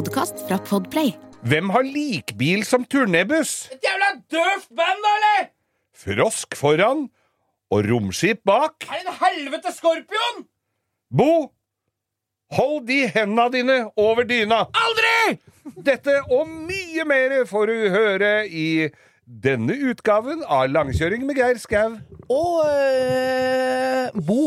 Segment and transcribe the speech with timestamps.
[0.00, 1.12] podkast fra Podplay.
[1.44, 3.66] Hvem har likbil som turnébuss?
[3.74, 5.48] Et jævla døvt band, da, eller?
[6.00, 7.02] Frosk foran
[7.70, 8.86] og romskip bak?
[8.88, 10.40] Er det en helvete skorpion?
[11.12, 11.50] Bo,
[12.56, 14.62] hold de henda dine over dyna.
[14.72, 15.36] Aldri!
[15.84, 18.88] Dette og mye mer får du høre i
[19.24, 21.98] denne utgaven av Langkjøring med Geir Skau.
[22.32, 24.46] Og øh, Bo.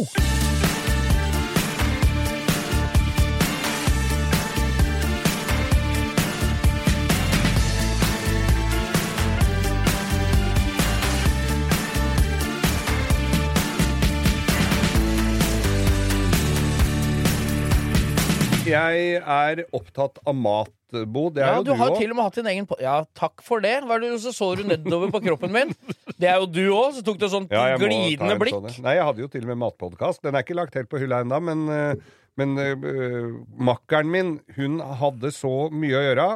[18.73, 20.71] Jeg er opptatt av mat,
[21.09, 21.23] Bo.
[21.33, 22.01] Det er Ja, jo du du har også.
[22.03, 23.71] til og med hatt din egen po Ja, takk for det.
[23.81, 25.71] Hva er det, så så du nedover på kroppen min.
[26.21, 26.91] Det er jo du òg.
[26.93, 28.53] Så tok du et sånt Ja, glidende blikk.
[28.53, 28.83] sånn.
[28.85, 30.21] Nei, jeg hadde jo til og med matpodkast.
[30.21, 31.95] Den er ikke lagt helt på hylla ennå, men, eh,
[32.37, 36.27] men uh, makkeren min, hun hadde så mye å gjøre,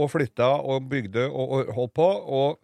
[0.00, 2.10] og flytta og bygde og, og holdt på,
[2.40, 2.58] og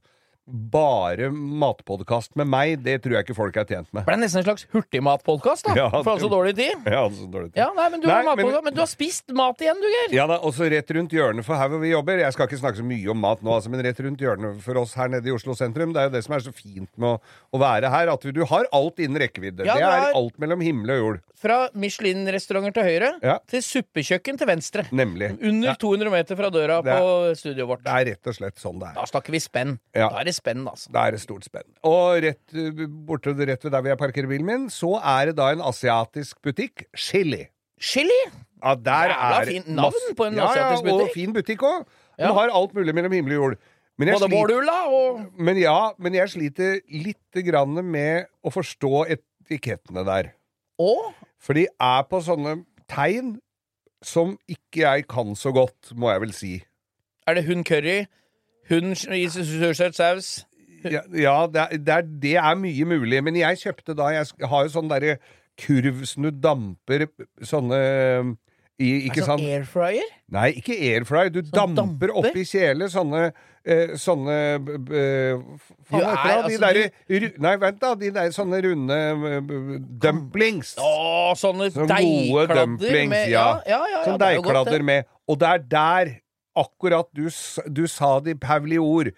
[0.47, 4.05] bare matpodkast med meg, det tror jeg ikke folk er tjent med.
[4.07, 5.75] Det nesten en slags hurtigmatpodkast, da?
[5.81, 6.85] Ja, for altså dårlig tid?
[6.87, 7.59] Ja, altså dårlig tid.
[7.61, 8.75] Ja, nei, men du, Nei, har men- men...
[8.77, 10.15] du har spist mat igjen, du, Geir.
[10.17, 12.23] Ja da, også rett rundt hjørnet for her hvor vi jobber.
[12.23, 14.79] Jeg skal ikke snakke så mye om mat nå, altså, men rett rundt hjørnet for
[14.83, 15.93] oss her nede i Oslo sentrum.
[15.97, 18.43] Det er jo det som er så fint med å, å være her, at du
[18.47, 19.67] har alt innen rekkevidde.
[19.67, 21.23] Ja, det er alt mellom himmel og jord.
[21.37, 23.35] Fra Michelin-restauranter til høyre Ja.
[23.51, 24.87] til suppekjøkken til venstre.
[24.95, 25.35] Nemlig.
[25.43, 25.75] Under Ja.
[25.83, 27.83] 200 meter fra døra er- på studioet vårt.
[27.85, 28.95] Det er rett og slett sånn det er.
[28.95, 29.79] Da snakker vi spenn.
[29.95, 30.09] Ja.
[30.09, 30.91] Da er det spenn, altså.
[30.95, 31.67] Da er det stort spenn.
[31.89, 32.57] Og rett
[33.09, 36.39] borte rett ved der hvor jeg parkerer bilen min, så er det da en asiatisk
[36.45, 36.85] butikk.
[36.97, 37.47] Chili.
[37.81, 38.21] Chili!
[38.63, 41.65] Ja, der Jævla er fint navn masse- på en ja, asiatisk Ja, og fin butikk
[41.69, 41.83] òg.
[42.17, 42.27] Ja.
[42.29, 43.59] Den har alt mulig mellom himmel og jord.
[43.99, 49.07] Men jeg, Både sliter, og men, ja, men jeg sliter litt grann med å forstå
[49.17, 50.33] etikettene der.
[50.79, 52.59] Og For de er på sånne
[52.93, 53.37] tegn
[54.05, 56.53] som ikke jeg kan så godt, må jeg vel si.
[57.27, 58.07] er det hun curry?
[58.71, 60.31] Hund i sursøt saus?
[60.85, 63.23] Ja, ja det, er, det, er, det er mye mulig.
[63.25, 65.19] Men jeg kjøpte da Jeg har jo sånn derre
[65.61, 67.07] kurvsnudd damper
[67.47, 67.79] Sånne
[68.77, 69.41] i, Ikke Altså, sant?
[69.49, 70.09] air fryer?
[70.29, 71.29] Nei, ikke airfry.
[71.33, 72.13] Du damper, damper?
[72.21, 73.23] oppi kjele sånne
[73.65, 76.27] eh, Sånne Du heter er- det?
[76.27, 77.29] De altså, derre du...
[77.41, 77.95] Nei, vent, da.
[77.97, 78.99] De der sånne runde
[79.33, 79.55] eh,
[80.05, 80.75] dumplings.
[80.77, 83.47] Å, sånne Sånne deigkladder med ja.
[83.65, 85.09] ja, ja, ja, Sånn godt, deigkladder med.
[85.27, 86.15] Og det er der
[86.57, 87.27] akkurat du,
[87.73, 89.11] du sa det i Pauli ord.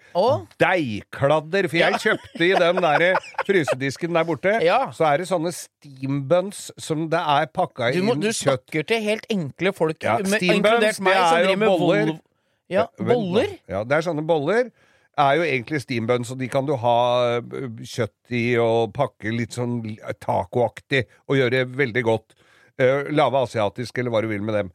[0.61, 1.67] Deigkladder.
[1.71, 3.05] For jeg kjøpte i den der
[3.47, 4.79] frysedisken der borte, Ja.
[4.95, 9.25] så er det sånne steambuns som det er pakka inn kjøtt du snakker til helt
[9.31, 12.13] enkle folk, Ja, med, inkludert meg, det som er driver med boller.
[12.69, 13.55] Ja, boller?
[13.69, 14.69] Ja, det er sånne boller.
[15.19, 19.81] Er jo egentlig steambuns, og de kan du ha kjøtt i og pakke litt sånn
[20.23, 22.35] tacoaktig og gjøre veldig godt.
[22.79, 24.69] Uh, lave asiatisk, eller hva du vil med dem.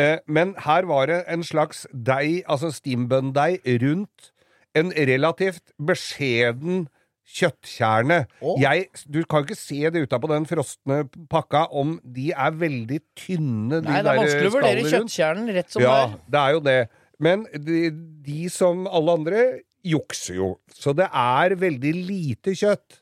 [0.00, 4.30] Eh, men her var det en slags deig, altså steambun-deig, rundt
[4.78, 6.86] en relativt beskjeden
[7.30, 8.24] kjøttkjerne.
[8.42, 8.56] Oh.
[8.60, 13.80] Jeg, du kan ikke se det utapå den frosne pakka om de er veldig tynne,
[13.80, 16.24] de Nei, det er vanskelig å vurdere kjøttkjernen rett som Ja, det er.
[16.34, 16.78] det er jo det.
[17.20, 17.82] Men de,
[18.26, 19.44] de som alle andre
[19.86, 20.50] jukser jo.
[20.72, 23.00] Så det er veldig lite kjøtt.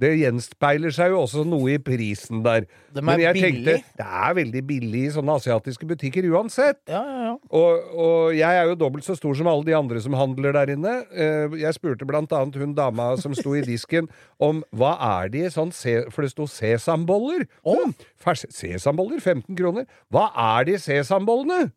[0.00, 2.64] Det gjenspeiler seg jo også noe i prisen der.
[2.94, 3.50] De er Men jeg billig.
[3.76, 6.78] tenkte det er veldig billig i sånne asiatiske butikker uansett.
[6.88, 7.34] Ja, ja, ja.
[7.52, 10.72] Og, og jeg er jo dobbelt så stor som alle de andre som handler der
[10.74, 10.94] inne.
[11.12, 14.08] Eh, Jeg spurte blant annet hun dama som sto i disken
[14.48, 17.44] om hva er de sånn se, For det sto sesamboller.
[17.64, 17.92] Oh.
[18.24, 19.84] sesamboller, 15 kroner.
[20.10, 21.70] Hva er de sesambollene?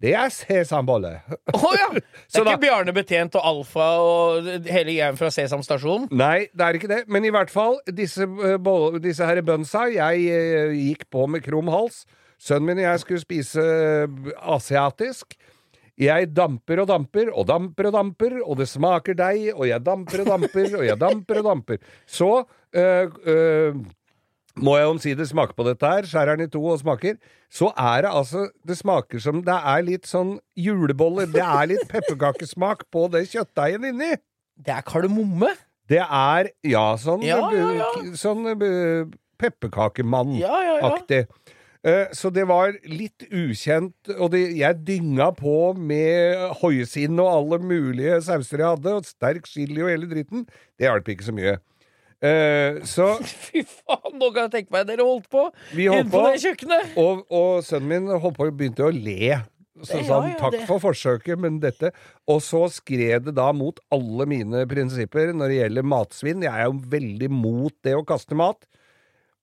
[0.00, 1.10] Det er sesambolle.
[1.52, 1.88] Å ja!
[1.92, 6.06] Det er da- ikke Bjarne Betjent og Alfa og hele greia fra Sesam stasjon?
[6.16, 7.00] Nei, det er ikke det.
[7.12, 8.70] Men i hvert fall, disse, eh,
[9.04, 12.06] disse her bønsa Jeg eh, gikk på med krum hals.
[12.40, 15.36] Sønnen min og jeg skulle spise eh, asiatisk.
[16.00, 20.22] Jeg damper og damper og damper og damper, og det smaker deig, og jeg damper
[20.24, 21.82] og damper, og jeg damper og damper.
[22.08, 22.30] Så
[22.72, 23.82] øh, øh,
[24.62, 27.16] må jeg omsider smake på dette her, skjærer den i to og smaker,
[27.50, 31.26] så er det altså Det smaker som det er litt sånn juleboller.
[31.32, 34.12] Det er litt pepperkakesmak på det kjøttdeigen inni.
[34.60, 35.54] Det er kardemomme.
[35.90, 37.88] Det er ja, sånn, Ja, ja, ja.
[38.14, 39.08] sånn uh,
[39.40, 41.24] pepperkakemann-aktig.
[41.82, 47.58] Eh, Så det var litt ukjent, og det, jeg dynga på med hoiesinn og alle
[47.64, 50.44] mulige sauser jeg hadde, og sterk chili og hele dritten.
[50.76, 51.56] Det hjalp ikke så mye.
[52.22, 53.06] Eh, Så
[53.46, 55.46] Fy faen, nå kan jeg tenke meg dere holdt på
[55.76, 56.96] Vi holdt på det kjøkkenet.
[57.00, 59.38] Og, og sønnen min holdt på begynte å le.
[59.80, 61.88] Så sa han ja, takk det- for forsøket, men dette
[62.28, 66.44] Og så skred det da mot alle mine prinsipper når det gjelder matsvinn.
[66.44, 68.66] Jeg er jo veldig mot det å kaste mat.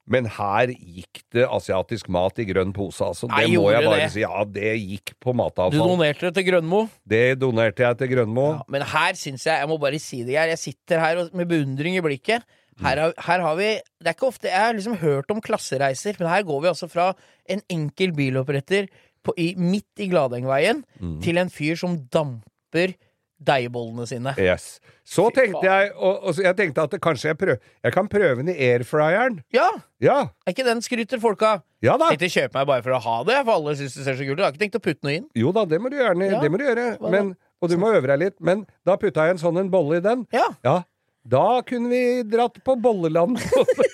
[0.07, 3.27] Men her gikk det asiatisk mat i grønn pose, altså.
[3.27, 4.12] Det Nei, må jeg bare det?
[4.13, 4.21] si.
[4.21, 5.74] Ja, det gikk på matavfall.
[5.75, 6.83] Du donerte det til Grønmo.
[7.03, 8.45] Det donerte jeg til Grønmo.
[8.53, 10.53] Ja, men her syns jeg Jeg må bare si det, Geir.
[10.53, 12.45] Jeg sitter her med beundring i blikket.
[12.83, 13.69] Her, har- her har vi
[14.00, 16.88] Det er ikke ofte Jeg har liksom hørt om klassereiser, men her går vi altså
[16.89, 17.13] fra
[17.50, 18.88] en enkel biloppretter
[19.25, 20.83] på, i, midt i Gladengveien
[21.24, 22.94] til en fyr som damper
[23.38, 24.31] deigbollene sine.
[24.41, 24.79] Yes.
[25.06, 28.50] Så tenkte jeg og, og jeg tenkte at kanskje jeg, prøv, jeg kan prøve den
[28.50, 29.41] i airfryeren.
[29.53, 29.68] Ja!
[30.01, 30.15] Ja.
[30.45, 31.62] Er ikke den skryter folk av?
[31.85, 32.09] Ja da.
[32.15, 34.39] Ikke kjøpe meg bare for å ha det, for alle syns det ser så kult
[34.39, 34.41] ut.
[34.41, 35.27] Jeg har ikke tenkt å putte noe inn.
[35.38, 36.39] Jo da, det må du gjerne Ja.
[36.41, 36.88] det må du gjøre.
[37.13, 38.38] Men, og du må øve deg litt.
[38.41, 40.25] Men da putta jeg en sånn en bolle i den.
[40.33, 40.79] Ja, Ja,
[41.27, 43.39] da kunne vi dratt på bolleland.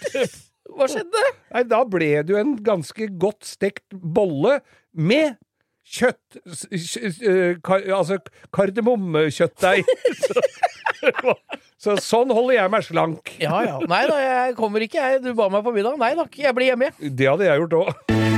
[0.75, 1.23] hva skjedde?
[1.53, 4.59] Nei, da ble det jo en ganske godt stekt bolle
[4.93, 5.39] med
[5.83, 8.19] kjøtt eh, kar, Altså
[8.55, 9.83] kardemommekjøttdeig.
[10.23, 11.35] så,
[11.77, 13.33] så sånn holder jeg meg slank.
[13.43, 13.79] Ja ja.
[13.89, 15.25] Nei da, jeg kommer ikke, jeg.
[15.25, 15.99] Du ba meg på middag.
[16.01, 16.93] Nei da, jeg blir hjemme.
[17.01, 18.32] Det hadde jeg gjort òg.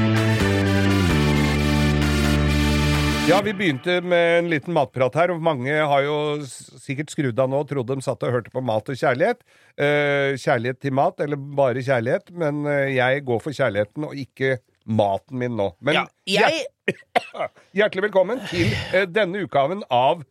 [3.26, 7.50] Ja, vi begynte med en liten matprat her, og mange har jo sikkert skrudd av
[7.50, 9.40] nå og trodde de satt og hørte på mat og kjærlighet.
[9.82, 14.60] Eh, kjærlighet til mat, eller bare kjærlighet, men eh, jeg går for kjærligheten og ikke
[14.86, 15.72] maten min nå.
[15.82, 20.22] Men Ja, jeg hjert- hjertelig velkommen til eh, denne utgaven av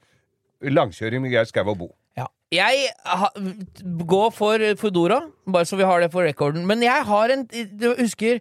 [0.65, 1.91] Langkjøring med Geir Skau og Bo.
[2.17, 2.29] Ja.
[2.55, 3.33] Jeg ha,
[4.07, 5.19] går for Foodora,
[5.51, 6.63] bare så vi har det for rekorden.
[6.71, 8.39] Men jeg har en Du husker,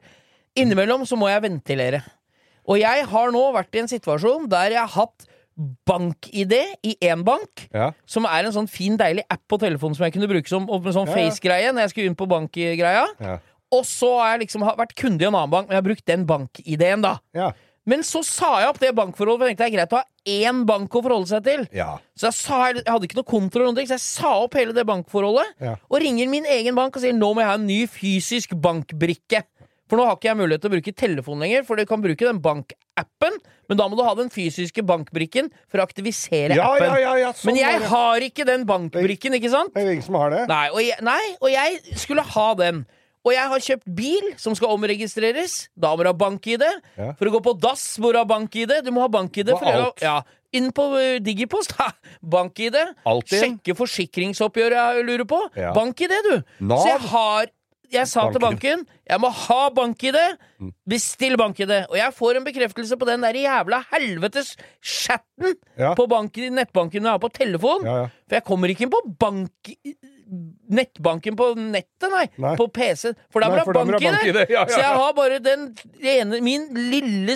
[0.53, 2.03] innimellom så må jeg ventilere.
[2.67, 5.27] Og jeg har nå vært i en situasjon der jeg har hatt
[5.87, 7.91] bank-ID i én bank, Ja.
[8.05, 11.07] som er en sånn fin, deilig app på telefonen som jeg kunne bruke som sånn
[11.07, 13.05] Ja, face-greie når jeg skulle inn på bank-greia.
[13.19, 13.37] Ja.
[13.71, 16.05] Og så har jeg liksom vært kunde i en annen bank, men jeg har brukt
[16.05, 17.19] den bank-ID-en, da.
[17.33, 17.51] Ja.
[17.85, 20.05] Men så sa jeg opp det bankforholdet, for jeg tenkte det er greit å ha
[20.25, 21.67] én bank å forholde seg til.
[21.73, 21.97] ja.
[22.15, 24.53] Så jeg, sa, jeg hadde ikke noe konto, eller noen ting, så jeg sa opp
[24.55, 25.49] hele det bankforholdet.
[25.59, 25.75] Ja.
[25.91, 29.43] Og ringer min egen bank og sier nå må jeg ha en ny fysisk bankbrikke.
[29.89, 32.23] For nå har ikke jeg mulighet til å bruke telefon lenger, for du kan bruke
[32.25, 33.35] den bankappen,
[33.69, 36.87] men da må du ha den fysiske bankbrikken for å aktivisere Ja, appen.
[36.87, 39.73] ja, ja, ja, sånn men jeg har ikke den bankbrikken, ikke sant?
[39.75, 40.43] Det er ingen som har det.
[40.51, 42.85] Nei og, jeg, nei, og jeg skulle ha den.
[43.23, 45.69] Og jeg har kjøpt bil som skal omregistreres.
[45.79, 46.63] Da må du ha bank-ID.
[47.15, 48.81] For å gå på dass må du ha bank-ID.
[48.83, 49.53] Du må ha bank-ID.
[49.55, 50.21] For å- Ja,
[50.53, 51.87] Inn på uh, Digipost, ha!
[52.21, 52.75] Bank-ID.
[53.31, 55.39] Sjekke forsikringsoppgjøret jeg lurer på.
[55.57, 55.71] Ja.
[55.73, 56.35] Bank-ID, du.
[56.67, 56.83] Nav.
[56.83, 57.47] Så jeg har
[57.93, 58.83] jeg sa til Bank-ID.
[58.83, 60.17] banken jeg må ha bank-ID.
[60.63, 60.71] Mm.
[60.89, 61.73] Bestill bank-ID.
[61.89, 65.93] Og jeg får en bekreftelse på den der jævla helvetes chatten Ja.
[65.97, 67.83] på banken, nettbanken jeg har på telefon.
[67.85, 68.09] Ja, ja.
[68.27, 69.73] For jeg kommer ikke inn på bank...
[70.73, 72.25] Nettbanken på nettet, nei.
[72.41, 72.55] Nei.
[72.57, 73.11] På PC.
[73.29, 74.39] For da må du ha bank bank-ID.
[74.49, 75.67] Så jeg har bare den
[76.01, 77.35] ene Min lille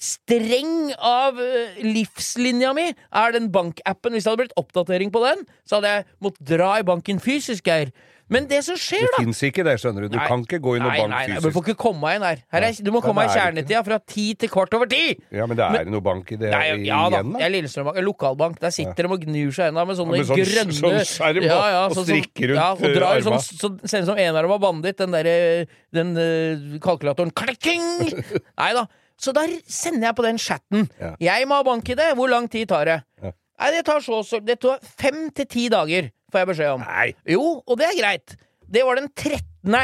[0.00, 4.14] streng av eh, livslinja mi er den bankappen.
[4.16, 7.68] Hvis det hadde blitt oppdatering på den, så hadde jeg måttet dra i banken fysisk,
[7.68, 7.92] Geir.
[8.30, 10.08] Men det som skjer, Det da fins ikke det, skjønner du.
[10.12, 10.26] Du Nei.
[10.30, 11.42] kan ikke gå inn og banke bank nei, nei, fysisk.
[11.42, 12.42] Du får ikke komme inn her.
[12.54, 15.02] her er, du må komme i det er kjernetida fra ti til kvart over ti!
[15.34, 17.42] Ja, men det er jo noe bank i det Nei, ja igjen, da.
[17.42, 18.60] Ja, er Lokalbank.
[18.62, 21.48] Der sitter de og gnur seg ennå med sånne Ja, med sånn- grønne sånn skjerm
[21.50, 23.42] og- og sånn- strikker rundt, ja, og drar eh, sånn, arma.
[23.42, 28.14] så, ser det ut som enarma banditt, den derre Den uh, kalkulatoren Klikking!
[28.62, 28.86] Nei da.
[29.20, 30.88] Så da sender jeg på den chatten.
[31.00, 31.14] Ja.
[31.20, 32.14] Jeg må ha bank i det.
[32.16, 33.02] Hvor lang tid tar det?
[33.20, 33.32] Ja.
[33.60, 36.84] Nei, det tar så så Det tar fem til ti dager, får jeg beskjed om.
[36.86, 37.10] Nei.
[37.28, 38.36] Jo, og det er greit.
[38.70, 39.76] Det var den 13.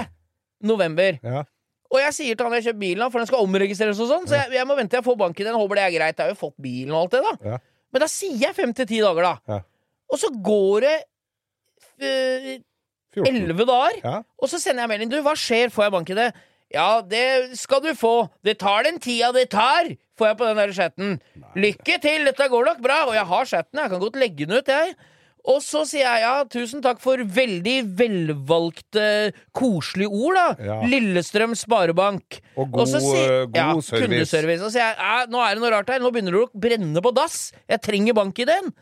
[0.66, 1.18] november.
[1.22, 1.44] Ja.
[1.92, 4.24] Og jeg sier til han jeg har kjøpt bilen for den skal omregistreres og sånn,
[4.26, 5.54] så jeg, jeg må vente til jeg får bank i den.
[5.58, 6.16] Håper det er greit.
[6.18, 7.52] Jeg har jo fått bilen og alt det, da.
[7.54, 7.58] Ja.
[7.94, 9.34] Men da sier jeg fem til ti dager, da.
[9.54, 9.60] Ja.
[10.10, 10.96] Og så går det
[13.26, 14.16] elleve øh, dager, Ja.
[14.38, 15.10] og så sender jeg melding.
[15.14, 15.70] Du, hva skjer?
[15.72, 16.28] Får jeg bank i det?
[16.74, 18.26] Ja, det skal du få.
[18.44, 21.20] Det tar den tida det tar, får jeg på den der chatten.
[21.54, 23.04] Lykke til, dette går nok bra.
[23.06, 24.96] Og jeg har chatten, jeg kan godt legge den ut, jeg.
[25.46, 29.04] Og så sier jeg ja, tusen takk for veldig velvalgte,
[29.54, 30.46] koselige ord, da.
[30.66, 30.78] Ja.
[30.90, 32.40] Lillestrøm Sparebank.
[32.58, 34.02] Og god, sier- eh, god ja, service.
[34.08, 34.62] kundeservice.
[34.64, 36.50] Og så sier jeg ja, nå er det noe rart her, nå begynner det å
[36.66, 37.52] brenne på dass.
[37.70, 38.72] Jeg trenger bank i den.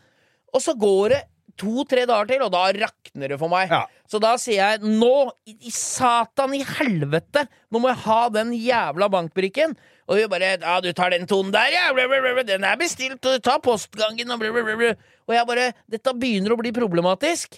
[0.55, 1.21] Og så går det
[1.59, 3.71] to-tre dager til, og da rakner det for meg.
[3.71, 3.83] Ja.
[4.11, 5.11] Så da sier jeg nå,
[5.49, 9.75] i satan i helvete, nå må jeg ha den jævla bankbrikken.
[10.05, 12.67] Og hun bare ja, du tar den tonen der, ja, bla, bla, bla, bla, den
[12.67, 14.91] er bestilt, og ta postgangen, og bla, bla, bla, bla.
[15.25, 17.57] Og jeg bare dette begynner å bli problematisk.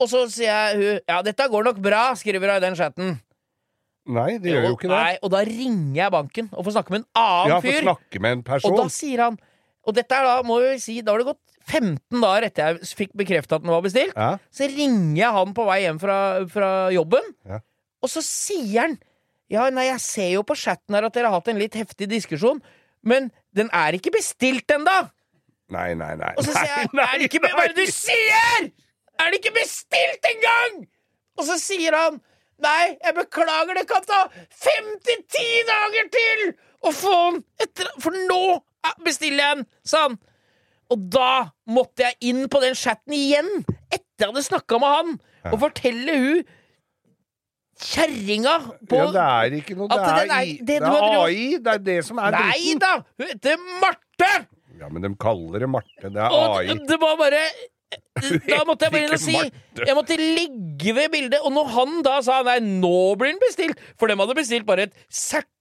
[0.00, 3.18] Og så sier jeg hun ja, dette går nok bra, skriver hun i den chatten.
[4.10, 4.96] Nei, det gjør jo ikke det.
[4.96, 8.20] Nei, og da ringer jeg banken og får snakke med en annen Ja, fyr.
[8.24, 9.36] med en Og da sier han
[9.84, 12.90] Og dette er da, må vi si, da har det gått 15 dager etter jeg
[12.98, 14.16] fikk bekrefta at den var bestilt.
[14.16, 14.32] Ja.
[14.50, 16.18] Så ringer jeg han på vei hjem fra,
[16.50, 17.60] fra jobben, Ja.
[18.02, 18.98] og så sier han
[19.50, 22.06] Ja, nei, jeg ser jo på chatten her at dere har hatt en litt heftig
[22.10, 22.60] diskusjon,
[23.02, 25.08] men den er ikke bestilt ennå!
[25.74, 26.32] Nei, nei, nei.
[26.38, 28.68] Og så sier jeg Nei, Er det ikke, nei, Hva er det du sier?!
[29.20, 30.80] Er det ikke bestilt engang?!
[31.38, 32.20] Og så sier han
[32.60, 34.20] Nei, jeg beklager, det kan ta
[34.52, 36.42] fem til ti dager til
[36.84, 38.40] å få den etter For nå
[39.06, 40.18] bestiller jeg den, sa han.
[40.90, 41.30] Og da
[41.70, 43.50] måtte jeg inn på den chatten igjen,
[43.92, 45.12] etter jeg hadde snakka med han,
[45.52, 46.40] og fortelle hun
[47.80, 48.54] kjerringa
[48.90, 51.44] på Ja, det er ikke noe Det er, er- det det er AI.
[51.64, 52.80] Det er det som er Nei dritten.
[52.82, 52.90] da!
[53.18, 54.32] Hun heter Marte!
[54.80, 56.10] Ja, men de kaller det Marte.
[56.10, 56.74] Det er Og AI.
[56.74, 57.40] det- var bare
[58.50, 59.86] Da måtte jeg bare inn og si Marte.
[59.86, 61.40] Jeg måtte ligge ved bildet.
[61.42, 64.82] Og når han da sa nei, nå blir den bestilt For de hadde bestilt bare
[64.90, 64.94] et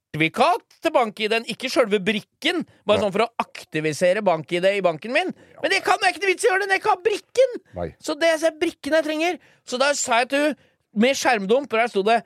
[0.10, 2.64] sertifikat til bank-ID-en, ikke sjølve brikken.
[2.88, 5.34] Bare sånn for å aktivisere bank-ID i banken min.
[5.62, 7.56] Men det kan jeg ikke vits i å gjøre det når jeg ikke har brikken!
[7.76, 7.88] Nei.
[8.02, 9.40] Så det er brikken jeg trenger.
[9.68, 10.56] Så da sa jeg til hun
[11.00, 12.22] med skjermdump, og der sto det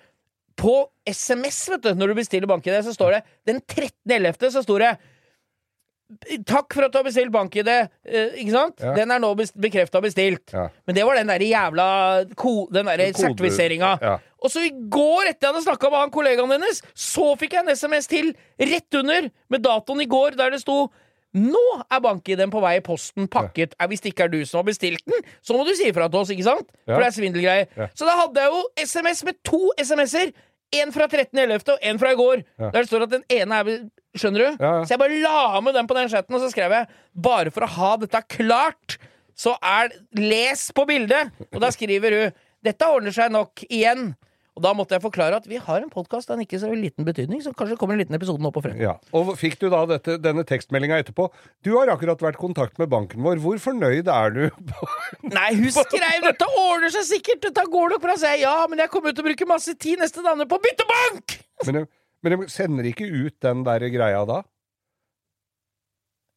[0.55, 0.75] på
[1.09, 4.53] SMS, vet du, når du bestiller bank-ID, så står det den 13.11.
[4.53, 4.91] så står det
[6.45, 7.69] Takk for at du har bestilt bank-ID.
[8.05, 8.81] Eh, ikke sant?
[8.83, 8.93] Ja.
[8.97, 10.53] Den er nå bekrefta bestilt.
[10.53, 10.67] Ja.
[10.85, 11.87] Men det var den derre jævla
[12.37, 13.95] ko Den derre sertifiseringa.
[14.01, 14.17] ja.
[14.43, 17.63] Og så i går, etter jeg hadde snakka med han kollegaen hennes, så fikk jeg
[17.63, 20.89] en SMS til rett under, med datoen i går, der det sto
[21.33, 23.71] nå er bank-ID-en på vei i posten pakket.
[23.79, 23.87] Ja.
[23.89, 26.19] Hvis det ikke er du som har bestilt den, så må du si ifra til
[26.19, 26.67] oss, ikke sant?
[26.85, 27.87] For det er svindelgreier.
[27.97, 30.33] Så da hadde jeg jo SMS med to SMS-er.
[30.79, 31.73] En fra 13.11.
[31.75, 32.43] og en fra i går.
[32.59, 32.69] Ja.
[32.69, 33.73] Der det står at den ene er
[34.13, 34.49] Skjønner du?
[34.61, 34.81] Ja, ja.
[34.85, 36.85] Så jeg bare la med den på den chatten, og så skrev jeg
[37.17, 38.99] bare for å ha dette klart,
[39.33, 41.31] så er Les på bildet!
[41.49, 44.11] Og da skriver hun dette ordner seg nok igjen.
[44.53, 47.39] Og da måtte jeg forklare at vi har en podkast av ikke så liten betydning,
[47.41, 48.83] så kanskje kommer en liten episode nå på fredag.
[48.85, 48.93] Ja.
[49.17, 51.25] Og fikk du da dette, denne tekstmeldinga etterpå?
[51.65, 53.41] Du har akkurat vært i kontakt med banken vår.
[53.41, 54.43] Hvor fornøyd er du?
[55.37, 58.13] Nei, hun skrev 'dette ordner seg sikkert', dette går nok bra.
[58.19, 60.61] Så jeg ja, men jeg kommer ut til å bruke masse tid neste dager på
[60.61, 61.37] å bytte bank!
[61.67, 61.85] Men
[62.23, 64.41] men de sender ikke ut den der greia da?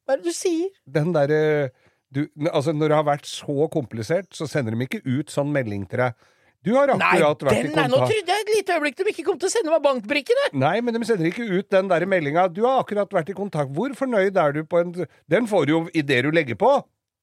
[0.03, 0.71] Hva er det du sier?
[0.83, 1.69] Den derre
[2.11, 2.21] du,
[2.53, 6.05] altså Når det har vært så komplisert, så sender de ikke ut sånn melding til
[6.05, 6.27] deg.
[6.67, 9.11] Du har Nei, akkurat vært i den er, nå trodde jeg et lite øyeblikk de
[9.13, 10.49] ikke kom til å sende meg bankbrikkene!
[10.59, 12.49] Nei, men de sender ikke ut den der meldinga.
[12.51, 13.71] Du har akkurat vært i kontakt.
[13.77, 14.91] Hvor fornøyd er du på en
[15.31, 16.73] Den får du jo idet du legger på.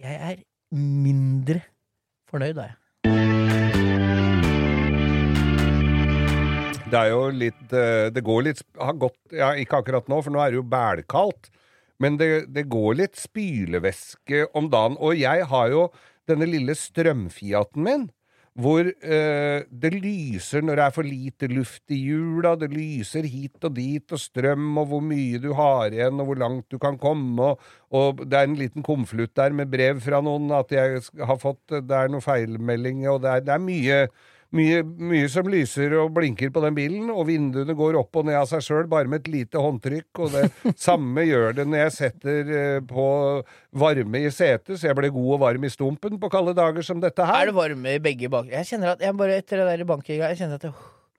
[0.01, 0.41] Jeg er
[0.73, 1.61] mindre
[2.33, 2.81] fornøyd, er jeg.
[6.95, 10.33] Det er jo litt eh, Det går litt har gått, Ja, ikke akkurat nå, for
[10.33, 11.53] nå er det jo bælkaldt.
[12.01, 14.97] Men det, det går litt spylevæske om dagen.
[15.05, 15.89] Og jeg har jo
[16.31, 18.09] denne lille strømfiaten min.
[18.55, 23.67] Hvor eh, det lyser når det er for lite luft i hjula, det lyser hit
[23.67, 26.95] og dit, og strøm, og hvor mye du har igjen, og hvor langt du kan
[27.03, 31.03] komme, og, og det er en liten konvolutt der med brev fra noen, at jeg
[31.03, 33.99] har fått Det er noe feilmelding, og det er, det er mye,
[34.55, 34.81] mye,
[35.11, 38.47] mye som lyser og blinker på den bilen, og vinduene går opp og ned av
[38.51, 40.45] seg sjøl, bare med et lite håndtrykk, og det
[40.87, 43.07] samme gjør det når jeg setter eh, på
[43.85, 47.03] varme i setet, så jeg blir god og varm i stumpen på kalde dager som
[47.03, 47.43] dette her.
[47.45, 48.49] Er det varme i begge bak...
[48.55, 50.75] Jeg kjenner at jeg bare etter det der bankgreia Jeg kjenner at det,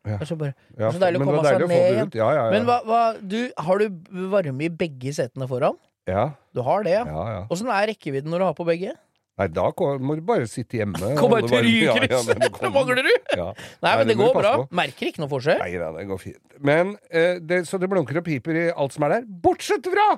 [0.06, 0.20] Ja.
[0.20, 2.12] det er så bare Ja, så deilig å komme seg ned igjen.
[2.14, 2.52] Ja, ja, ja.
[2.54, 5.80] Men hva, hva du, har du varme i begge setene foran?
[6.06, 7.02] Ja, Du har det, ja?
[7.10, 7.40] ja, ja.
[7.50, 8.94] Åssen er rekkevidden når du har på begge?
[9.36, 9.66] Nei, da
[10.00, 11.00] må du bare sitte hjemme.
[11.20, 11.74] Kommer til varme.
[11.84, 13.12] Ja, ja, det Det mangler du!
[13.36, 13.50] Ja.
[13.84, 14.54] Nei, men det må går bra.
[14.62, 14.68] på.
[14.80, 15.60] Merker ikke noe forskjell.
[15.60, 16.56] Nei da, det går fint.
[16.64, 20.14] Men eh, det, Så det blunker og piper i alt som er der, bortsett fra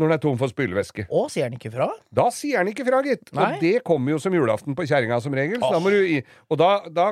[0.00, 1.04] når den er tom for spylevæske.
[1.12, 1.90] Å, sier han ikke fra?
[2.16, 3.26] Da sier han ikke fra, gitt.
[3.36, 3.48] Nei.
[3.58, 5.60] Og det kommer jo som julaften på kjerringa som regel.
[5.60, 7.10] Så da må du i, og da, da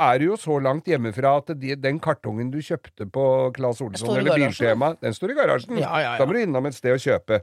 [0.00, 3.24] er du jo så langt hjemmefra at de, den kartongen du kjøpte på
[3.56, 5.80] Claes Olsson eller Biltema, den står i garasjen.
[5.80, 6.14] Ja, ja, ja.
[6.20, 7.42] Da må du innom et sted og kjøpe.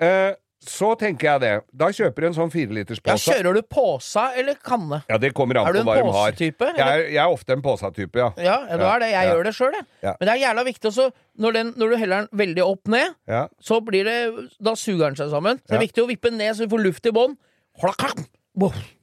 [0.00, 1.52] Eh, så tenker jeg det.
[1.72, 3.32] Da kjøper du en sånn Ja, fireliterspose.
[3.32, 4.98] Kjører du påsa eller kanne?
[5.08, 6.34] Ja, det kommer an Er du på en hva de har.
[6.34, 6.68] påsetype?
[6.76, 8.28] Jeg er, jeg er ofte en påsatype, ja.
[8.36, 9.10] Ja, ja, du Ja, er det.
[9.10, 9.32] Jeg ja.
[9.32, 9.86] gjør det sjøl, jeg.
[10.04, 10.14] Ja.
[10.20, 11.08] Men det er jævla viktig også
[11.40, 13.46] når, den, når du heller den veldig opp ned, ja.
[13.60, 14.18] så blir det
[14.60, 15.62] Da suger den seg sammen.
[15.64, 17.38] Så det er viktig å vippe den ned så du får luft i bånn.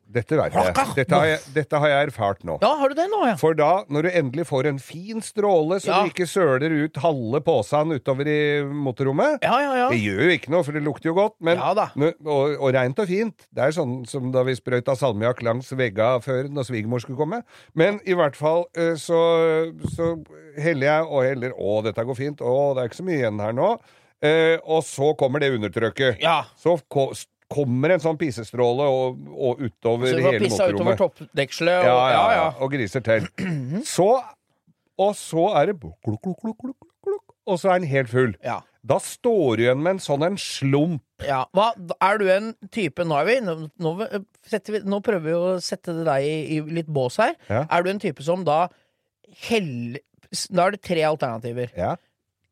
[0.08, 0.74] Dette vet jeg.
[0.96, 2.54] Dette har jeg, dette har jeg erfart nå.
[2.64, 3.34] Ja, har du det nå, ja?
[3.40, 5.98] For da, når du endelig får en fin stråle, så Ja.
[6.06, 9.90] du ikke søler ut halve posen utover i motorrommet Ja, ja, ja.
[9.92, 11.90] Det gjør jo ikke noe, for det lukter jo godt, men, Ja da.
[11.98, 13.48] Og, og reint og fint.
[13.52, 17.44] Det er sånn som da vi sprøyta salmiakk langs vegga før når svigermor skulle komme.
[17.76, 19.20] Men i hvert fall eh, så,
[19.94, 20.14] så
[20.58, 22.42] heller jeg og heller Å, dette går fint.
[22.42, 23.74] Å, det er ikke så mye igjen her nå.
[24.24, 26.22] Eh, og så kommer det undertrykket.
[26.24, 26.46] Ja.
[26.58, 26.80] Så
[27.52, 30.76] kommer en sånn pisestråle og, og utover Så får hele motorrommet.
[30.82, 32.48] utover toppdekselet og Ja, ja, ja, ja.
[32.60, 33.28] og griser til.
[33.98, 34.10] Så
[34.98, 38.32] og så er det kluk, kluk, kluk, og så er den helt full.
[38.42, 38.56] Ja.
[38.88, 41.04] Da står du igjen med en sånn en slump.
[41.22, 41.68] Ja, hva,
[42.02, 46.26] Er du en type Nå, vi, nå, nå, vi, nå prøver vi å sette deg
[46.26, 47.36] i, i litt bås her.
[47.50, 47.62] Ja.
[47.70, 48.64] Er du en type som da
[49.46, 50.02] heller
[50.50, 51.72] Da er det tre alternativer.
[51.78, 51.94] Ja,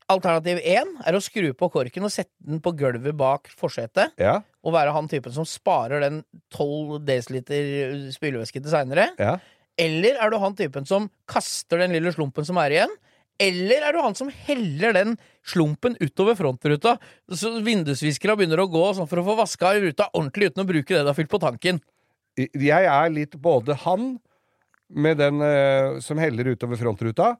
[0.05, 4.13] Alternativ én er å skru på korken og sette den på gulvet bak forsetet.
[4.21, 9.11] ja, Og være han typen som sparer den 12 dl spylevæske til seinere.
[9.21, 9.37] ja.
[9.75, 12.93] Eller er du han typen som kaster den lille slumpen som er igjen?
[13.41, 16.95] Eller er du han som heller den slumpen utover frontruta,
[17.27, 20.95] så vindusviskera begynner å gå sånn for å få vaska ruta ordentlig uten å bruke
[20.95, 21.81] det du har fylt på tanken?
[22.39, 24.15] Jeg er litt både han,
[24.87, 27.33] med den eh, som heller utover frontruta,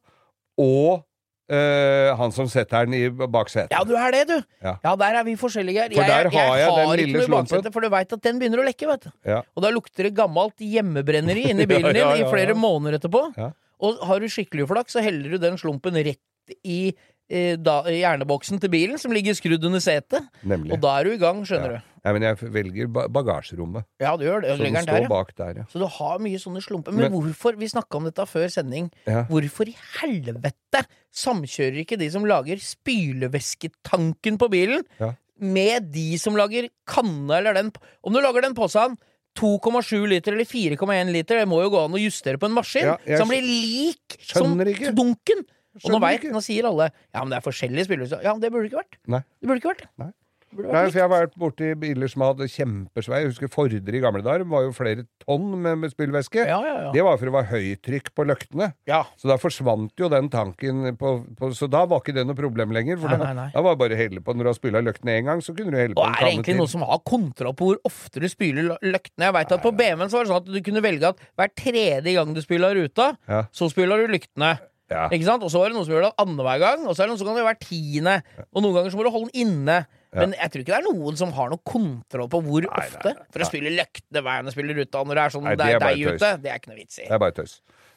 [0.60, 1.06] og
[1.52, 3.74] eh, han som setter den i baksetet.
[3.76, 4.38] Ja, du er det, du!
[4.64, 4.76] Ja.
[4.84, 5.90] Ja, der er vi forskjellige.
[5.96, 7.74] For der har jeg den har lille noe i slumpen.
[7.76, 9.12] For du veit at den begynner å lekke, vet du.
[9.30, 9.42] Ja.
[9.56, 13.28] Og da lukter det gammelt hjemmebrenneri inni bilen din Ja, i flere måneder etterpå.
[13.38, 13.52] Ja.
[13.86, 16.22] Og har du skikkelig flaks, så heller du den slumpen rett
[16.64, 16.96] i
[17.30, 20.28] da, hjerneboksen til bilen, som ligger skrudd under setet.
[20.46, 20.74] Nemlig.
[20.76, 21.92] Og da er du i gang, skjønner du.
[22.06, 23.84] Ja, men jeg velger bagasjerommet.
[24.00, 24.52] Ja, du gjør det.
[24.60, 25.10] Så den står der, ja.
[25.10, 25.64] bak der, ja.
[25.72, 26.94] Så du har mye sånne slumper.
[26.94, 28.92] Men, Men- hvorfor Vi snakka om dette før sending.
[29.08, 29.24] Ja.
[29.26, 30.84] Hvorfor i helvete
[31.16, 35.14] samkjører ikke de som lager spylevæsketanken på bilen, Ja.
[35.40, 37.72] med de som lager kanne eller den
[38.04, 38.98] Om du lager den posen
[39.36, 42.84] 2,7 liter eller 4,1 liter, det må jo gå an å justere på en maskin,
[42.86, 44.94] Ja, så den blir lik som ikke.
[44.96, 45.44] dunken.
[45.84, 48.22] Og nå, vet, nå sier alle Ja, men det er forskjellige spillere.
[48.24, 49.02] Ja, men det burde det ikke vært.
[49.12, 49.24] Nei.
[49.42, 49.90] Det burde ikke vært.
[50.00, 50.12] Nei.
[50.56, 53.18] Nei, for jeg har vært borti biler som hadde kjempesvei.
[53.26, 56.46] Jeg husker Fordre i gamle dager var jo flere tonn med, med spylevæske.
[56.48, 56.92] Ja, ja, ja.
[56.96, 58.70] Det var for det var høytrykk på løktene.
[58.88, 59.02] ja.
[59.20, 62.72] Så da forsvant jo den tanken på, på Så da var ikke det noe problem
[62.72, 63.02] lenger.
[63.02, 63.48] For Nei, da, nei, nei.
[63.52, 65.52] da var det bare å helle på når du har spyla løktene én gang, så
[65.58, 68.24] kunne du helle på Og er det egentlig noen som har kontroll på hvor ofte
[68.24, 69.28] du spyler løktene?
[69.28, 71.52] Jeg vet at På BMW-en så var det sånn at du kunne velge at hver
[71.66, 73.44] tredje gang du spyla ruta, Ja.
[73.52, 74.54] så spyla du lyktene.
[74.92, 75.08] Ja.
[75.10, 75.42] Ikke sant?
[75.44, 77.22] Og så var det noen som gjør det annenhver gang, og så er det noen
[77.22, 78.16] som kan gjøre hver tiende.
[78.54, 79.78] Og noen ganger så må du holde den inne.
[80.16, 82.84] Men jeg tror ikke det er noen som har noe kontroll på hvor Nei, nei,
[82.86, 83.12] ofte.
[83.18, 83.26] nei.
[83.34, 85.76] For å spille løktene hver du ruta, når det er sånn Nei, det det er
[85.76, 87.08] er deg ute, det er ikke noe vits i.
[87.10, 87.56] Det er bare tøys.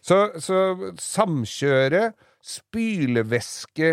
[0.08, 0.58] Så, så
[1.04, 2.02] samkjøre
[2.88, 3.90] spylevæske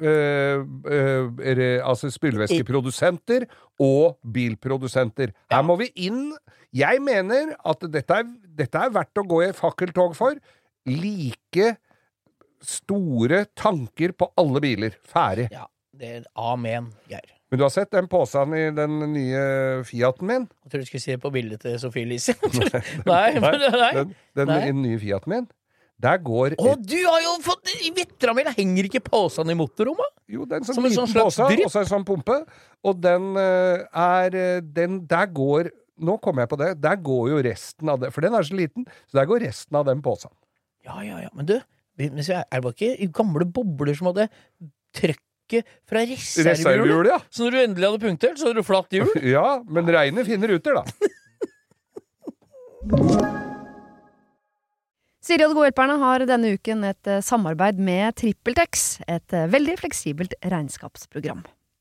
[0.00, 3.46] øh, øh, er- altså spylevæskeprodusenter
[3.80, 5.30] og bilprodusenter.
[5.50, 6.32] Her må vi inn.
[6.72, 8.26] Jeg mener at dette er,
[8.58, 10.34] dette er verdt å gå i fakkeltog for.
[10.86, 11.76] Like
[12.64, 14.96] store tanker på alle biler.
[15.06, 15.48] Ferdig.
[15.54, 17.36] Ja, det er amen, Geir.
[17.50, 19.40] Men du har sett den posen i den nye
[19.86, 20.44] Fiaten min?
[20.62, 22.36] Jeg tror du skulle si det på bildet til Sofie Elise.
[23.10, 23.94] nei, nei, nei.
[23.96, 24.60] Den, den Nei.
[24.84, 25.48] nye Fiaten min.
[26.00, 28.48] Der går Å, du har jo fått Vitramil!
[28.56, 30.14] Henger ikke posen i motorrommet?
[30.30, 32.06] Jo, det er en sånn Som en liten sånn slags pose, og så en sånn
[32.08, 32.38] pumpe.
[32.86, 35.68] Og den eh, er eh, Den Der går
[36.00, 36.70] Nå kom jeg på det.
[36.80, 38.08] Der går jo resten av det.
[38.14, 40.32] For den er så liten, så der går resten av den posen.
[40.86, 41.28] Ja, ja, ja.
[41.36, 41.58] Men du,
[42.00, 44.26] vi- så er det bare ikke gamle bobler som hadde
[44.96, 46.54] trøkket fra reservehjulet?
[46.54, 47.20] Reservehjul, ja.
[47.30, 49.12] Så når du endelig hadde punktert, så hadde du flatt hjul?
[49.36, 50.84] Ja, men regnet finner ruter, da.
[55.20, 59.44] Siri og De gode hjelperne har denne uken et eh, samarbeid med TrippelTex, et eh,
[59.52, 61.42] veldig fleksibelt regnskapsprogram.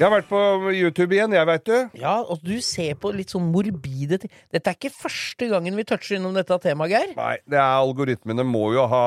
[0.00, 0.38] Jeg har vært på
[0.74, 1.74] YouTube igjen, jeg, veit du.
[2.00, 4.30] Ja, og du ser på litt sånn morbide ting.
[4.50, 7.12] Dette er ikke første gangen vi toucher innom dette temaet, Geir.
[7.18, 9.02] Nei, det er algoritmene må jo ha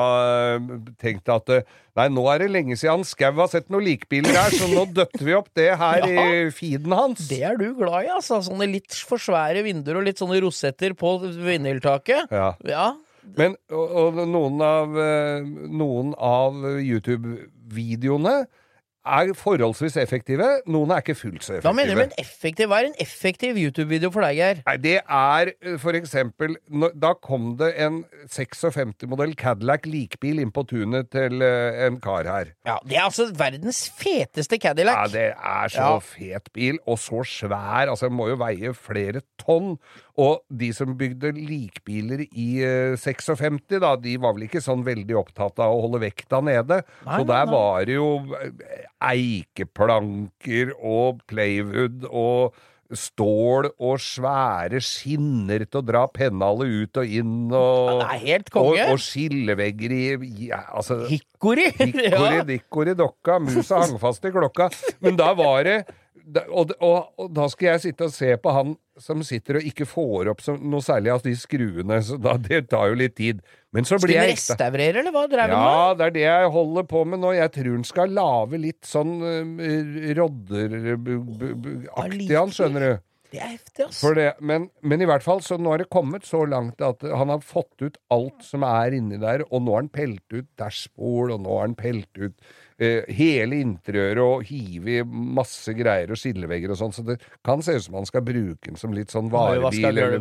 [0.54, 0.70] eh,
[1.02, 4.52] tenkt at eh, Nei, nå er det lenge siden Skau har sett noen likbiler her,
[4.56, 6.24] så nå døtter vi opp det her Ja.
[6.32, 7.26] i feeden hans.
[7.28, 8.38] Det er du glad i, altså.
[8.46, 12.30] Sånne litt for svære vinduer og litt sånne rosetter på vinyltaket.
[12.32, 12.52] Ja.
[12.68, 12.86] Ja.
[13.36, 18.36] Men og, og noen av, eh, noen av YouTube-videoene
[19.06, 20.46] er forholdsvis effektive.
[20.66, 21.70] Noen er ikke fullt så effektive.
[21.70, 24.60] Hva mener du med en effektiv Hva er en effektiv YouTube-video for deg, Geir?
[24.66, 26.56] Nei, det er for eksempel
[27.00, 32.52] Da kom det en 56-modell Cadillac likbil inn på tunet til en kar her.
[32.66, 34.96] Ja, Det er altså verdens feteste Cadillac.
[34.96, 35.98] Ja, det er så Ja.
[36.00, 37.88] fet bil, og så svær.
[37.90, 39.78] Altså, den må jo veie flere tonn.
[40.16, 45.18] Og de som bygde likbiler i uh, 56, da, de var vel ikke sånn veldig
[45.20, 46.80] opptatt av å holde vekta nede.
[47.04, 47.52] Nei, så der nei.
[47.52, 48.08] var det jo
[48.40, 52.56] eh, eikeplanker og playwood og
[52.94, 58.86] stål og svære skinner til å dra pennalet ut og inn, og, helt og, konge.
[58.92, 60.02] og skillevegger i
[60.52, 61.70] ja, altså, Hikkory.
[61.76, 62.44] Hikkory Ja.
[62.46, 64.70] dikkori, dokka, musa hang fast i klokka.
[65.04, 65.78] Men da var det
[66.26, 69.86] og, og, og da skal jeg sitte og se på han som sitter og ikke
[69.88, 73.42] får opp noe særlig av de skruene, så da, det tar jo litt tid.
[73.76, 75.66] Men så blir jeg ekstra restaurere, eller hva drev ja, med?
[75.68, 77.30] Ja, det er det jeg holder på med nå.
[77.36, 79.28] Jeg tror han skal lage litt sånn uh,
[80.18, 82.92] rodderaktig, han, skjønner du.
[83.32, 84.00] Det er heftig, ass.
[84.00, 87.02] For det, men, men i hvert fall, så nå har det kommet så langt at
[87.04, 90.48] han har fått ut alt som er inni der, og nå har han pelt ut
[90.60, 92.36] dashbord, og nå har han pelt ut eh,
[92.78, 97.72] hele interiøret og hive i masse greier og skillevegger og sånn, så det kan se
[97.78, 99.82] ut som han skal bruke den som litt sånn varebil.
[99.88, 100.18] eller-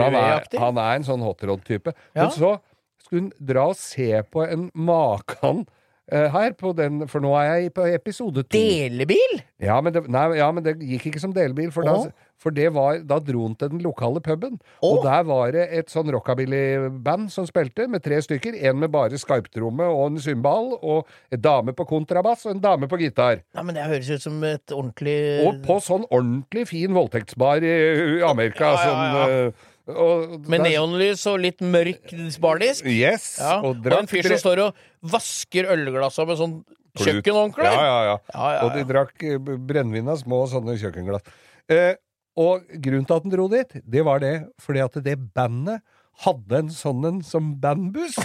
[0.00, 1.92] han, er, han er en sånn hotrod-type.
[2.14, 2.60] Men så
[3.04, 5.74] skulle hun dra og se på en makan eh,
[6.10, 8.56] her, på den, for nå er jeg på episode to.
[8.56, 9.38] Delebil?
[9.62, 12.70] Ja, men det, nei, ja, men det gikk ikke som delebil, for, da, for det
[12.74, 14.58] var, da dro han til den lokale puben.
[14.80, 14.90] Å?
[14.90, 18.56] Og der var det et sånn rockabilly-band som spilte, med tre stykker.
[18.70, 22.88] En med bare skarptromme og en cymbal, og en dame på kontrabass og en dame
[22.90, 23.44] på gitar.
[23.54, 27.76] Ja, men Det høres ut som et ordentlig Og på sånn ordentlig fin voldtektsbar i,
[28.18, 28.72] i Amerika.
[28.74, 28.88] Ja, ja, ja.
[28.88, 32.86] Sånn, eh, og, Med neonlys og litt mørk bardisk?
[32.88, 33.32] Yes.
[33.40, 33.58] Ja.
[33.64, 36.58] Og Og, en fyr som står og vasker ølglassa med sånn
[36.98, 37.70] kjøkkenhåndkle?
[37.70, 38.50] Ja, ja, ja.
[38.64, 41.26] Og de drakk eh, brennevin av små sånne kjøkkenglass.
[41.70, 41.94] Eh,
[42.40, 45.82] og grunnen til at han dro dit, det var det fordi at det bandet
[46.24, 48.16] hadde en sånn en som bandbuss.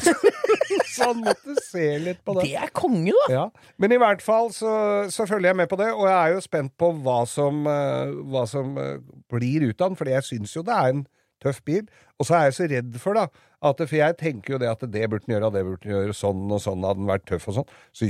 [0.95, 2.47] så han måtte se litt på det.
[2.49, 3.27] Det er konge, da!
[3.31, 3.45] Ja.
[3.81, 4.71] Men i hvert fall så,
[5.13, 8.15] så følger jeg med på det, og jeg er jo spent på hva som, eh,
[8.31, 8.97] hva som eh,
[9.31, 11.05] blir ut av den, fordi jeg syns jo det er en
[11.43, 11.83] tøff bil.
[12.19, 13.27] Og så er jeg så redd for, da,
[13.65, 15.95] at For jeg tenker jo det at det burde den gjøre, og det burde den
[15.95, 17.75] gjøre, sånn og sånn hadde den vært tøff og sånn.
[17.95, 18.09] Så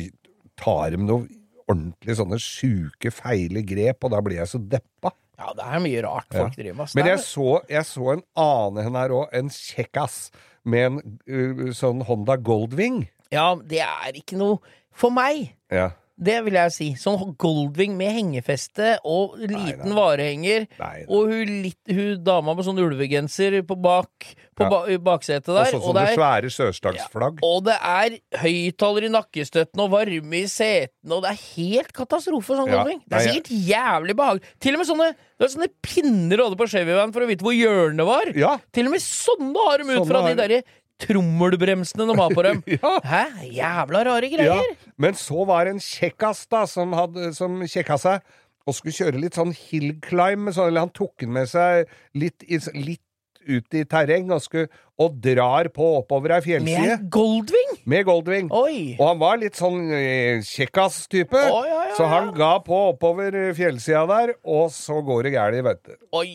[0.60, 1.28] tar de noe
[1.66, 5.14] ordentlig sånne sjuke, feile grep, og da blir jeg så deppa.
[5.36, 6.96] Ja, det er mye rart folk driver med.
[6.96, 10.30] Men jeg så, jeg så en annen her òg, en kjekkas
[10.66, 13.04] med en uh, sånn Honda Goldwing.
[13.34, 14.62] Ja, det er ikke noe
[14.96, 15.52] for meg.
[15.74, 15.92] Ja.
[16.17, 16.86] Det vil jeg si.
[16.95, 19.95] Sånn Goldwing med hengefeste og liten nei.
[19.97, 20.67] varehenger.
[20.80, 21.06] Nei, nei.
[21.12, 24.69] Og hun, litt, hun dama med sånn ulvegenser på bak På Ja.
[24.71, 25.65] ba, baksetet Og der.
[25.73, 27.39] sånn Og som det det er svære sørstagsflagg.
[27.43, 32.56] Og det er høyttaler i nakkestøtten og varme i setene, og det er helt katastrofe.
[32.56, 32.78] sånn Ja.
[32.84, 33.01] Goldwing.
[33.04, 34.43] Det er Nei, sikkert jævlig behagelig.
[34.62, 38.06] Til og med sånne, sånne pinner du hadde på Chevyvan for å vite hvor hjørnet
[38.08, 38.32] var.
[38.34, 38.58] Ja.
[38.71, 40.36] Til og med sånne har de ut Sånne fra de.
[40.39, 40.63] derre
[41.03, 42.63] trommelbremsene de har på dem.
[42.77, 42.95] Ja.
[43.03, 43.23] Hæ?
[43.55, 44.75] Jævla rare Ja, greier.
[44.97, 48.21] men så var det en kjekkas da, som, hadde, som kjekka seg
[48.65, 50.49] og skulle kjøre litt sånn hill climb.
[50.55, 51.86] Sånn, eller han tok den med seg
[52.17, 53.01] litt, litt
[53.45, 57.75] ut i terreng og, skulle, og drar på oppover ei fjellside Med Goldwing?
[57.86, 58.47] med Goldwing.
[58.49, 58.95] Oi.
[58.97, 64.01] Og han var litt sånn eh, kjekkas-type, ja, ja, så han ga på oppover fjellsida
[64.10, 65.93] der, og så går det galt, vet du.
[66.17, 66.31] Oi.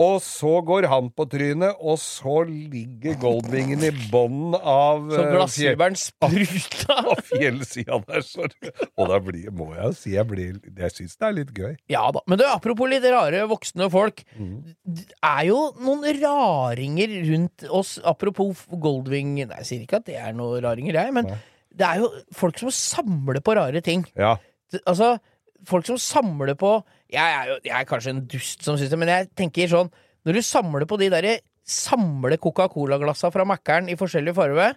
[0.00, 5.32] Og så går han på trynet, og så ligger Goldwingen i bånden av Så eh,
[5.34, 6.96] glassfiberen spruta.
[7.12, 8.46] av fjellsida der, så
[8.94, 11.74] Og da blir, må jeg jo si jeg, blir, jeg syns det er litt gøy.
[11.92, 12.22] Ja da.
[12.30, 14.24] Men du, apropos litt rare voksne folk.
[14.38, 14.56] Mm.
[14.88, 17.98] Det er jo noen raringer rundt oss.
[18.00, 21.28] Apropos Goldwing Nei, jeg sier ikke at det er noen raringer, jeg, men
[21.76, 24.06] det er jo folk som samler på rare ting.
[24.18, 24.34] Ja.
[24.84, 25.18] Altså,
[25.68, 26.78] folk som samler på
[27.10, 29.90] Jeg er jo jeg er kanskje en dust som syns det, men jeg tenker sånn
[30.26, 31.38] Når du samler på de derre
[31.70, 34.72] Samle Coca-Cola-glassa fra Mækkern i forskjellig farge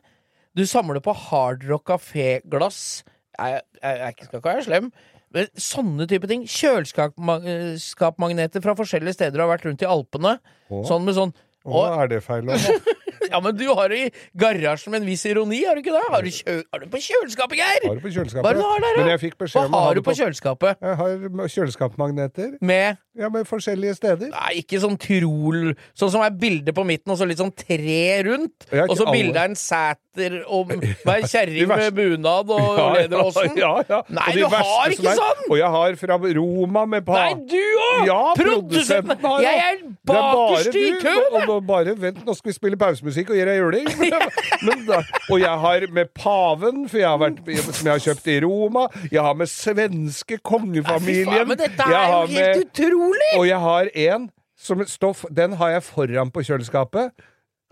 [0.57, 2.79] Du samler på Hard Rock Café-glass
[3.39, 4.87] Jeg, jeg, jeg skal ikke være slem
[5.33, 6.43] men sånne type ting.
[6.45, 10.35] Kjøleskapmagneter fra forskjellige steder du har vært rundt i Alpene.
[10.69, 10.83] Å.
[10.85, 12.49] Sånn med sånn Hva er det feil?
[13.33, 16.01] Ja, men du har det i garasjen med en viss ironi, har du ikke det?
[16.13, 17.87] Har du, kjø har du på kjøleskapet, Geir?
[17.87, 18.43] Har du på kjøleskapet?
[18.45, 18.99] Hva er du har der.
[18.99, 20.83] Men jeg fikk Hva beskjed om å har du på kjøleskapet?
[20.83, 22.51] Jeg har kjøleskapsmagneter.
[22.61, 24.29] Med Ja, med forskjellige steder.
[24.33, 27.99] Nei, ikke sånn trol Sånn som er bilde på midten, og så litt sånn tre
[28.25, 28.65] rundt.
[28.73, 30.73] Og så bildet bilde av en sæter og
[31.13, 33.53] ei kjerring med bunad og Ja, lederåsen.
[33.61, 34.01] Ja, ja.
[34.09, 35.43] Nei, Og du har ikke er- sånn!
[35.49, 37.19] Og jeg har fra Roma med pa...
[37.21, 38.05] Nei, du òg!
[38.09, 39.21] Ja, Produsenten!
[39.21, 39.45] har det.
[39.45, 41.52] Jeg er er bakerst i køen!
[41.53, 43.89] Nå bare vent, nå skal vi spille pausemusikk og gi deg juling.
[45.31, 48.87] Og jeg har med paven, for jeg har vært, som jeg har kjøpt i Roma.
[49.11, 51.45] Jeg har med svenske kongefamilien.
[51.49, 53.29] men dette er jo har helt utrolig!
[53.37, 54.31] Og jeg har en
[54.63, 57.11] som stoff Den har jeg foran på kjøleskapet.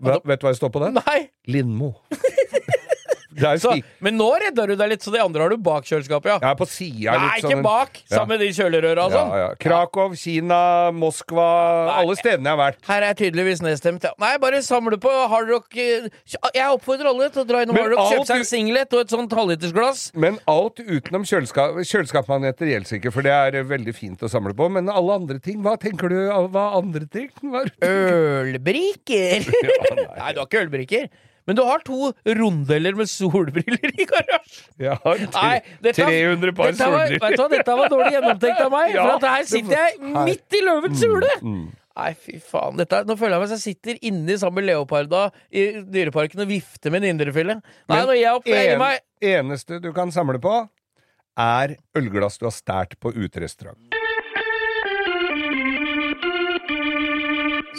[0.02, 1.00] Vet du hva jeg står på den?
[1.00, 1.18] Nei.
[1.50, 1.94] Lindmo.
[3.38, 3.72] Er Så,
[4.04, 6.38] men nå redda du deg litt, så de andre har du bak kjøleskapet, ja.
[6.42, 7.14] Jeg er på sida.
[7.16, 8.02] Nei, ikke bak!
[8.10, 9.32] Sammen med de kjølerøra og Ja, sånn.
[9.40, 9.48] ja.
[9.62, 10.60] Krakow, Kina,
[10.92, 11.46] Moskva
[12.00, 12.82] Alle stedene jeg har vært.
[12.90, 14.02] Her er tydeligvis nedstemt.
[14.04, 14.12] Ja.
[14.20, 18.12] Nei, bare samle på hardrock Rock Jeg oppfordrer alle til å dra innom Men hardrock,
[18.12, 20.04] kjøpe seg du- en singlet og et sånt halvlitersglass.
[20.14, 24.54] Men alt utenom kjøleskap, kjøleskapsmagneter gjelder ikke, for det er eh, veldig fint å samle
[24.56, 24.70] på.
[24.72, 26.16] Men alle andre ting, hva tenker du
[26.52, 27.28] hva andre ting?
[27.42, 27.90] Hva er det?
[27.92, 29.44] Ølbriker!
[30.18, 30.32] nei.
[30.32, 31.08] du har ikke ølbriker.
[31.48, 34.66] Men du har to rondeller med solbriller i garasjen.
[34.82, 37.22] Jeg har Nei, dette, 300 par dette var, solbriller.
[37.22, 38.98] vet du hva, dette var dårlig gjennomtenkt av meg.
[38.98, 41.32] For her sitter jeg midt i løvens hule!
[41.42, 41.62] Mm.
[41.92, 42.78] Nei, fy faen.
[42.80, 46.48] Dette, nå føler jeg meg som jeg sitter inni sammen med leoparda i Dyreparken og
[46.48, 47.58] vifter med en indrefille.
[47.60, 48.48] Nei, nå gir jeg opp.
[48.48, 49.02] Jeg gir en, meg.
[49.34, 50.54] eneste du kan samle på,
[51.42, 53.91] er ølglass du har stært på uterestaurant.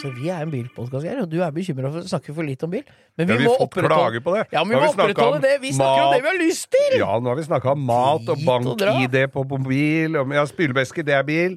[0.04, 2.72] Så vi er en bilpodkast, og du er bekymra for å snakke for lite om
[2.74, 2.82] bil.
[3.16, 4.42] Men vi, Ja, vi må opprettholde på det.
[4.52, 5.52] Ja, men vi må opprettholde det.
[5.62, 6.98] Vi snakker om det vi har lyst til!
[7.00, 10.16] Ja, nå har vi snakka om mat og bank-ID på mobil.
[10.20, 11.56] og- Ja, spylevæske, det er bil.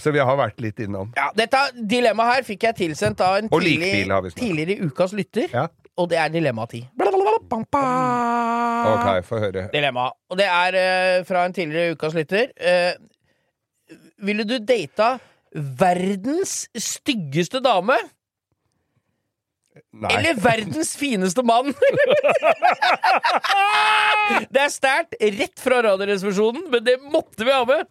[0.00, 1.12] Så vi har vært litt innom.
[1.16, 4.08] Ja, dette dilemmaet her fikk jeg tilsendt av en tidlig,
[4.40, 5.66] tidligere ukas lytter, Ja.
[5.98, 6.88] og det er dilemma 10.
[8.88, 9.68] Ok, få høre.
[9.70, 10.10] Dilemma.
[10.30, 12.48] Og det er uh, fra en tidligere ukas lytter.
[12.56, 12.94] Uh,
[14.24, 15.18] ville du data
[15.54, 17.96] verdens styggeste dame?
[19.92, 20.10] Nei.
[20.18, 21.72] Eller verdens fineste mann?
[24.52, 27.86] det er sterkt rett fra Radioresepsjonen, men det måtte vi ha med.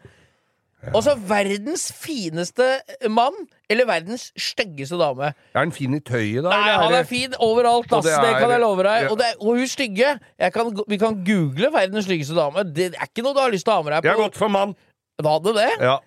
[0.96, 2.66] Og så verdens fineste
[3.14, 3.36] mann
[3.70, 5.30] eller verdens styggeste dame.
[5.54, 6.50] Er han fin i tøyet, da?
[6.56, 8.08] Nei, han er fin overalt, ass.
[8.08, 9.04] det Det, er- kan jeg love deg.
[9.06, 9.10] ja.
[9.14, 10.16] Og, det er, og hun stygge
[10.54, 12.64] kan, Vi kan google verdens styggeste dame.
[12.66, 14.10] Det er ikke noe du har lyst til å ha med deg på.
[14.10, 14.74] Jeg har gått for mann.
[15.22, 15.70] Du hadde det?
[15.86, 16.00] Ja.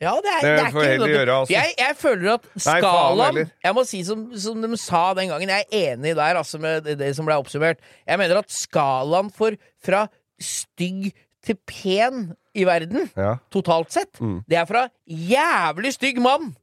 [0.00, 1.52] Ja, det er, Det er får heller gjøre, altså.
[1.52, 3.40] jeg, jeg føler at skalaen.
[3.64, 6.86] Jeg må si som, som de sa den gangen, jeg er enig der altså med
[6.86, 7.82] det, det som ble oppsummert.
[8.08, 10.06] Jeg mener at skalaen for fra
[10.40, 11.10] stygg
[11.44, 13.34] til pen i verden, ja.
[13.52, 14.40] totalt sett, Mm.
[14.48, 16.54] det er fra jævlig stygg mann.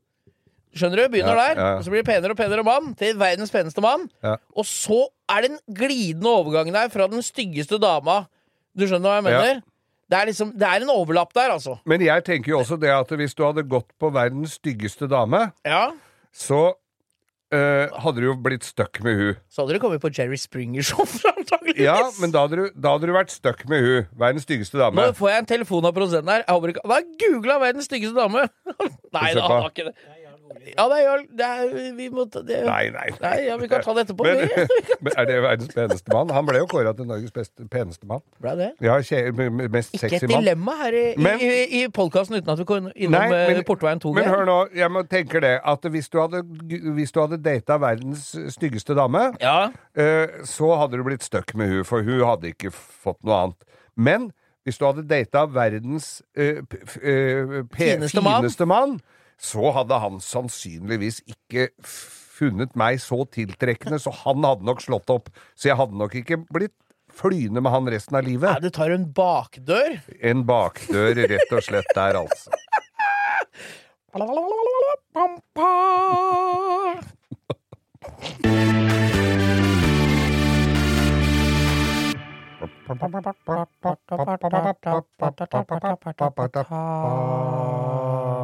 [0.77, 1.09] Skjønner du?
[1.13, 1.61] Begynner Ja, der.
[1.61, 1.69] ja.
[1.77, 4.09] Og så blir det penere og penere mann til verdens peneste mann.
[4.55, 8.25] Og så er det en glidende overgang der fra den styggeste dama.
[8.77, 9.61] Du skjønner hva jeg mener?
[10.07, 11.77] Det er liksom, det er en overlapp der, altså.
[11.85, 15.49] Men jeg tenker jo også det at hvis du hadde gått på verdens styggeste dame,
[15.67, 15.89] Ja.
[16.31, 16.61] så
[17.51, 19.35] eh, hadde du jo blitt stuck med hun.
[19.51, 21.83] Så hadde du kommet på Jerry Springer Show, antakeligvis.
[21.83, 24.07] Ja, men da hadde du, da hadde du vært stuck med hun.
[24.19, 24.95] Verdens styggeste dame.
[25.09, 26.43] Nå får jeg en telefon av produsenten her.
[26.47, 28.47] Jeg håper ikke Han har googla verdens styggeste dame!
[29.17, 29.95] Nei, da, han har ikke det.
[30.77, 30.87] Ja.
[31.37, 32.63] Det er, vi må ta det.
[32.65, 33.07] Nei, nei.
[33.21, 34.23] Nei, ja, vi kan ta det etterpå.
[34.23, 34.49] Men,
[35.05, 36.29] men er det verdens peneste mann?
[36.35, 38.21] Han ble jo kåra til Norges beste, peneste mann.
[38.41, 38.69] Ble det?
[38.81, 42.65] Ja, mest Ikke et dilemma her i, Men- i, i, i podkasten uten at vi
[42.69, 44.13] kom innom Nei, eh, men- Portveien 2.
[44.17, 46.43] Men hør nå, jeg må tenke det at hvis du hadde,
[46.97, 49.69] hvis du hadde data verdens styggeste dame, Ja.
[49.97, 53.63] eh, så hadde du blitt stuck med hun, for hun hadde ikke fått noe annet.
[53.97, 54.31] Men
[54.67, 58.41] hvis du hadde data verdens eh, p- f- eh, pe- Fineste mann.
[58.43, 58.97] fineste mann,
[59.37, 65.29] så hadde han sannsynligvis ikke funnet meg så tiltrekkende, så han hadde nok slått opp.
[65.57, 66.75] Så jeg hadde nok ikke blitt
[67.17, 68.61] flyende med han resten av Nei, livet.
[68.61, 69.99] du tar en bakdør.
[70.21, 72.51] En bakdør rett og slett der, altså.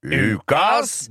[0.00, 1.10] Ukas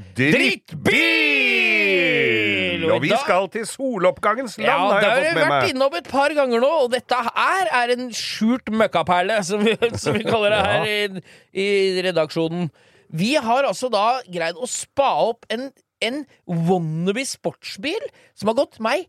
[1.49, 2.85] drittbil!
[2.89, 5.53] Og vi skal til soloppgangens land, Ja, har det jeg har fått vi med vært
[5.63, 5.69] meg.
[5.75, 10.13] innom et par ganger nå, og dette her er en skjult møkkaperle, som vi, som
[10.17, 11.21] vi kaller det her i,
[11.53, 11.67] i
[12.07, 12.69] redaksjonen.
[13.09, 15.69] Vi har altså da greid å spa opp en,
[16.05, 18.01] en wannabe sportsbil
[18.37, 19.05] som har gått meg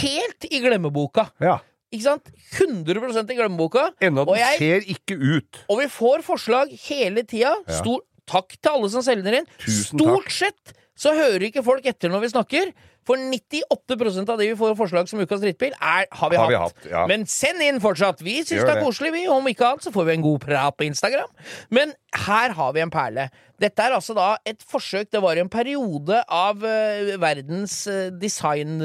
[0.00, 1.26] helt i glemmeboka.
[1.44, 1.58] Ja.
[1.94, 2.30] Ikke sant?
[2.58, 3.88] 100% i glemmeboka.
[4.02, 5.64] Ennå den jeg- ser ikke ut.
[5.70, 7.52] Og vi får forslag hele tida.
[7.68, 7.76] Ja.
[7.80, 9.46] Stor takk til alle som selger inn.
[9.62, 12.74] Tusen Stort sett så hører ikke folk etter når vi snakker.
[13.04, 16.56] For 98% av de vi får forslag som ukas drittbil, er, har vi Har vi
[16.56, 16.78] hatt.
[16.78, 17.02] hatt, ja.
[17.10, 18.22] Men send inn fortsatt.
[18.24, 19.26] Vi syns det er koselig, vi.
[19.28, 21.28] Om ikke annet så får vi en god prat på Instagram.
[21.68, 21.92] Men
[22.24, 23.28] her har vi en perle.
[23.60, 28.80] Dette er altså da et forsøk Det var en periode av uh, verdens uh, design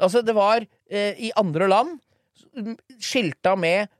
[0.00, 1.98] Altså, det var uh, i andre land
[3.02, 3.90] skilta med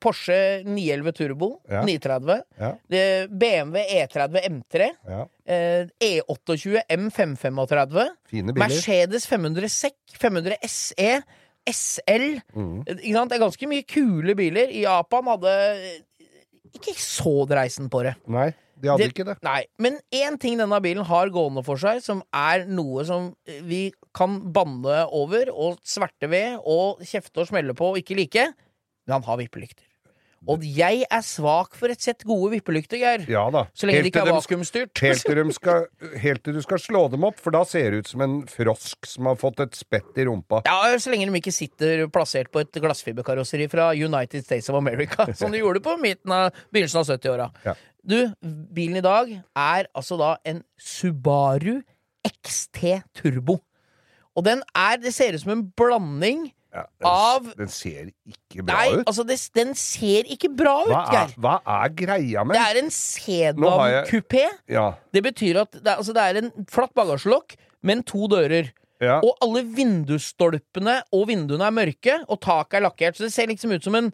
[0.00, 1.82] Porsche 911 Turbo Ja.
[1.84, 2.72] 930, Ja.
[3.28, 5.26] BMW E30 M3, Ja.
[5.46, 8.52] eh, E28 M535, Fine.
[8.52, 11.22] Mercedes 500 SEC, 500 SE,
[11.66, 12.82] SL Mm.
[12.86, 13.30] ikke sant?
[13.30, 14.68] Det er ganske mye kule biler.
[14.68, 16.02] I Japan hadde
[16.74, 18.16] ikke så dreisen på det.
[18.26, 19.36] Nei, de hadde Det- ikke det.
[19.42, 23.92] Nei, Men én ting denne bilen har gående for seg, som er noe som vi
[24.14, 28.52] kan banne over og sverte ved og kjefte og smelle på og ikke like,
[29.10, 29.88] han har vippelykter.
[30.50, 33.22] Og jeg er svak for et sett gode vippelykter, Geir.
[33.30, 33.62] Ja da.
[33.78, 34.90] Så lenge det ikke er vakuumstyrt.
[35.04, 35.84] Helt til, skal,
[36.24, 39.06] helt til du skal slå dem opp, for da ser det ut som en frosk
[39.06, 40.64] som har fått et spett i rumpa.
[40.66, 45.28] Ja, Så lenge de ikke sitter plassert på et glassfiberkarosseri fra United States of America,
[45.38, 47.48] som de gjorde på av, begynnelsen av 70-åra.
[47.68, 47.76] Ja.
[48.02, 48.18] Du,
[48.74, 51.84] bilen i dag er altså da en Subaru
[52.26, 52.82] XT
[53.14, 53.60] Turbo.
[54.34, 58.62] Og den er Det ser ut som en blanding Ja, den, Av- den ser ikke
[58.64, 59.06] bra Nei, ut.
[59.06, 61.34] altså, det, den ser ikke bra ut, Geir.
[61.44, 64.46] hva er greia med Det er en sedan-kupé.
[64.72, 64.86] Ja.
[65.12, 68.72] Det betyr at det altså, det er en flatt bagasjelokk, men to dører.
[69.02, 69.18] ja.
[69.20, 73.16] Og alle vindusstolpene og vinduene er mørke, og taket er lakkert.
[73.18, 74.08] Så det ser liksom ut som en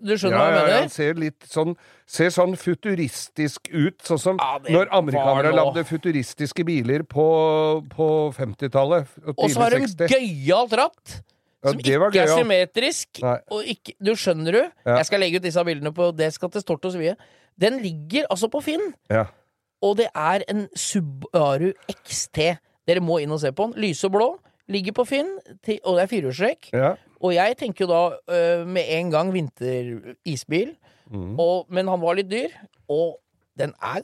[0.00, 1.74] Du skjønner ja, hva jeg ja, ja, den ser litt sånn
[2.10, 9.06] Ser sånn futuristisk ut, sånn som Ja, når amerikanere lagde futuristiske biler på, på 50-tallet.
[9.36, 11.20] Og så har de gøyalt ratt.
[11.62, 13.20] Ja, Som ikke gøy, er symmetrisk.
[13.52, 14.60] Og ikke, du skjønner du?
[14.86, 14.96] Ja.
[14.96, 17.16] Jeg skal legge ut disse bildene på Det skal til Stort og Svie.
[17.60, 19.24] Den ligger altså på Finn, Ja.
[19.82, 21.72] og det er en Subaru
[22.04, 22.56] XT.
[22.88, 23.76] Dere må inn og se på den.
[23.82, 24.38] Lyse blå.
[24.68, 25.28] Ligger på Finn,
[25.64, 26.70] til, og det er firehjulstrekk.
[26.72, 26.94] ja.
[27.20, 30.76] Og jeg tenker jo da øh, med en gang vinterisbil,
[31.10, 31.36] Mm.
[31.68, 32.48] men han var litt dyr.
[32.88, 33.18] Og
[33.58, 34.00] den er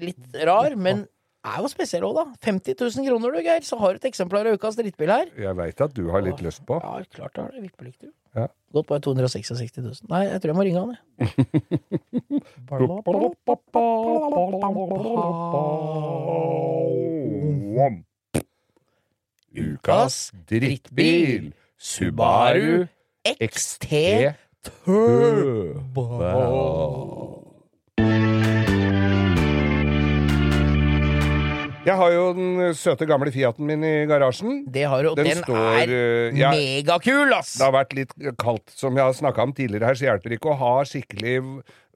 [0.00, 1.06] litt rar, men
[1.46, 2.24] er jo spesiell òg, da.
[2.44, 3.62] 50 000 kroner, du, Geir.
[3.66, 5.26] Så har du et eksemplar av ukas drittbil her.
[5.38, 6.74] Jeg veit at du har litt lyst på.
[6.82, 7.62] Ja, klart det har det.
[7.68, 8.10] Vippelykter.
[8.36, 8.46] Ja.
[8.74, 9.94] Gått på 266 000.
[10.12, 10.98] Nei, jeg tror jeg må ringe han, jeg.
[19.58, 21.52] Ukas drittbil.
[21.78, 22.86] Subaru
[23.38, 23.86] XT
[24.66, 26.04] Turbo.
[31.88, 34.62] Jeg har jo den søte gamle Fiaten min i garasjen.
[34.68, 35.92] Det har du, og Den den, står, er
[36.36, 37.54] ja, megakul, ass!
[37.56, 40.40] Det har vært litt kaldt, som jeg har snakka om tidligere her, så hjelper det
[40.40, 41.36] ikke å ha skikkelig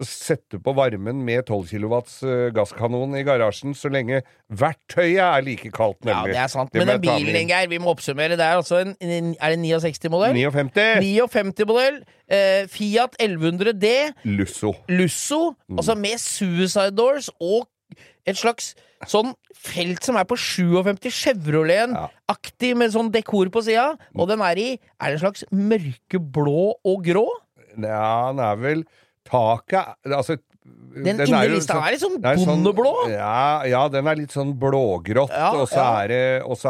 [0.03, 5.71] Sette på varmen med 12 kilowatts eh, gasskanon i garasjen så lenge verktøyet er like
[5.75, 6.73] kaldt, Ja, det er sant.
[6.73, 7.51] Det Men den bilen.
[7.51, 8.39] Geir, vi må oppsummere.
[8.41, 10.35] Det er altså en, en Er det 69-modell?
[10.35, 12.01] 59 59-modell.
[12.33, 13.93] Eh, Fiat 1100D.
[14.25, 14.73] Lusso.
[14.89, 15.53] Lusso.
[15.69, 15.79] Mm.
[15.79, 17.69] Altså med suicide doors og
[18.29, 18.73] et slags
[19.11, 23.93] sånn felt som er på 57 Chevrolet-aktig, med sånn dekor på sida.
[24.15, 27.27] Og den er i Er det en slags mørkeblå og grå?
[27.75, 28.83] Ja, den er vel
[29.25, 32.91] Taket Altså Den, inni jo lista sånn- er litt sånn er sånn- bondeblå.
[33.11, 36.03] Ja, ja, den er litt sånn blågrått, Ja, og, så ja.
[36.05, 36.13] er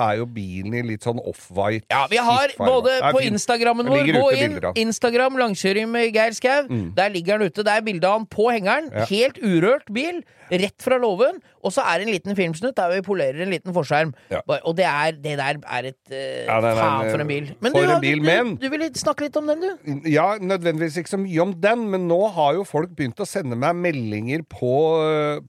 [0.00, 1.84] er jo bilen i litt sånn off-white.
[1.90, 3.20] Ja, vi har både på.
[3.26, 4.60] Instagrammen vår, gå inn.
[4.86, 6.62] Instagram langkjøring med Geir Skau.
[6.70, 6.94] Mm.
[6.94, 7.64] Der ligger han ute.
[7.64, 8.92] Det er bilde av han på hengeren.
[9.10, 10.22] Helt urørt bil.
[10.50, 11.42] Rett fra låven.
[11.62, 14.12] Og så er det en liten filmsnutt der vi polerer en liten forskjerm.
[14.32, 14.40] Ja.
[14.66, 16.16] Og det, er, det der er et uh,
[16.48, 17.46] Ja, nei, nei, Faen, for en bil.
[17.62, 20.08] for du, en bil, du, men- du vil snakke litt om den, du?
[20.10, 23.58] Ja, nødvendigvis ikke så mye om den, men nå har jo folk begynt å sende
[23.58, 24.74] meg meldinger på,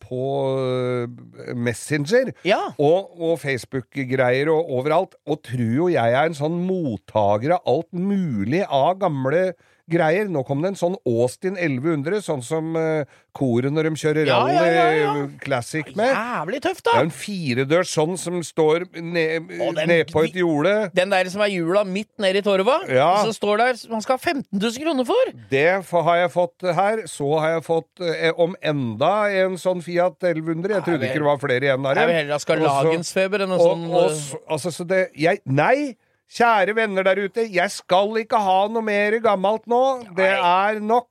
[0.03, 0.21] på
[0.61, 2.33] eh, Messenger.
[2.47, 2.61] Ja.
[2.77, 5.17] Og, og Facebook-greier og overalt.
[5.25, 9.47] Og tror jo jeg er en sånn mottaker av alt mulig av gamle
[9.91, 10.29] greier.
[10.31, 13.03] Nå kom det en sånn Austin 1100, sånn som uh,
[13.35, 15.25] koret når de kjører Ja, rally ja, ja, ja.
[15.43, 16.11] classic med.
[16.13, 19.51] Jævlig tøft, Det er en firedørs sånn som står ned,
[19.89, 20.75] ned på et jorde.
[20.95, 22.79] Den der som er hjula midt nede i torva.
[22.91, 23.09] Ja.
[23.25, 25.33] Så står der Man skal ha 15 000 kroner for!
[25.51, 27.03] Det har jeg fått her.
[27.09, 30.77] Så har jeg fått eh, om enda en sånn Fiat 1100.
[30.77, 33.61] Jeg trodde ikke det var flere igjen av Jeg vil heller ha skarlagensfeber enn en
[33.61, 35.93] sånn og, og, altså, så det jeg, Nei!
[36.33, 39.83] Kjære venner der ute, jeg skal ikke ha noe mer gammelt nå.
[40.17, 41.09] Det er nok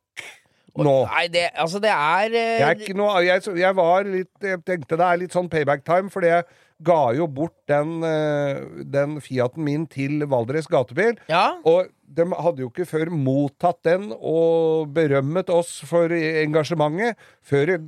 [0.78, 0.96] nå.
[1.06, 4.96] Nei, det, altså, det er eh, Jeg, er noe, jeg, jeg var litt Jeg tenkte
[4.96, 6.46] det er litt sånn payback time, fordi jeg
[6.82, 11.18] ga jo bort den, eh, den Fiaten min til Valdres gatebil.
[11.30, 11.58] Ja.
[11.68, 17.78] Og de hadde jo ikke før mottatt den og berømmet oss for engasjementet, før det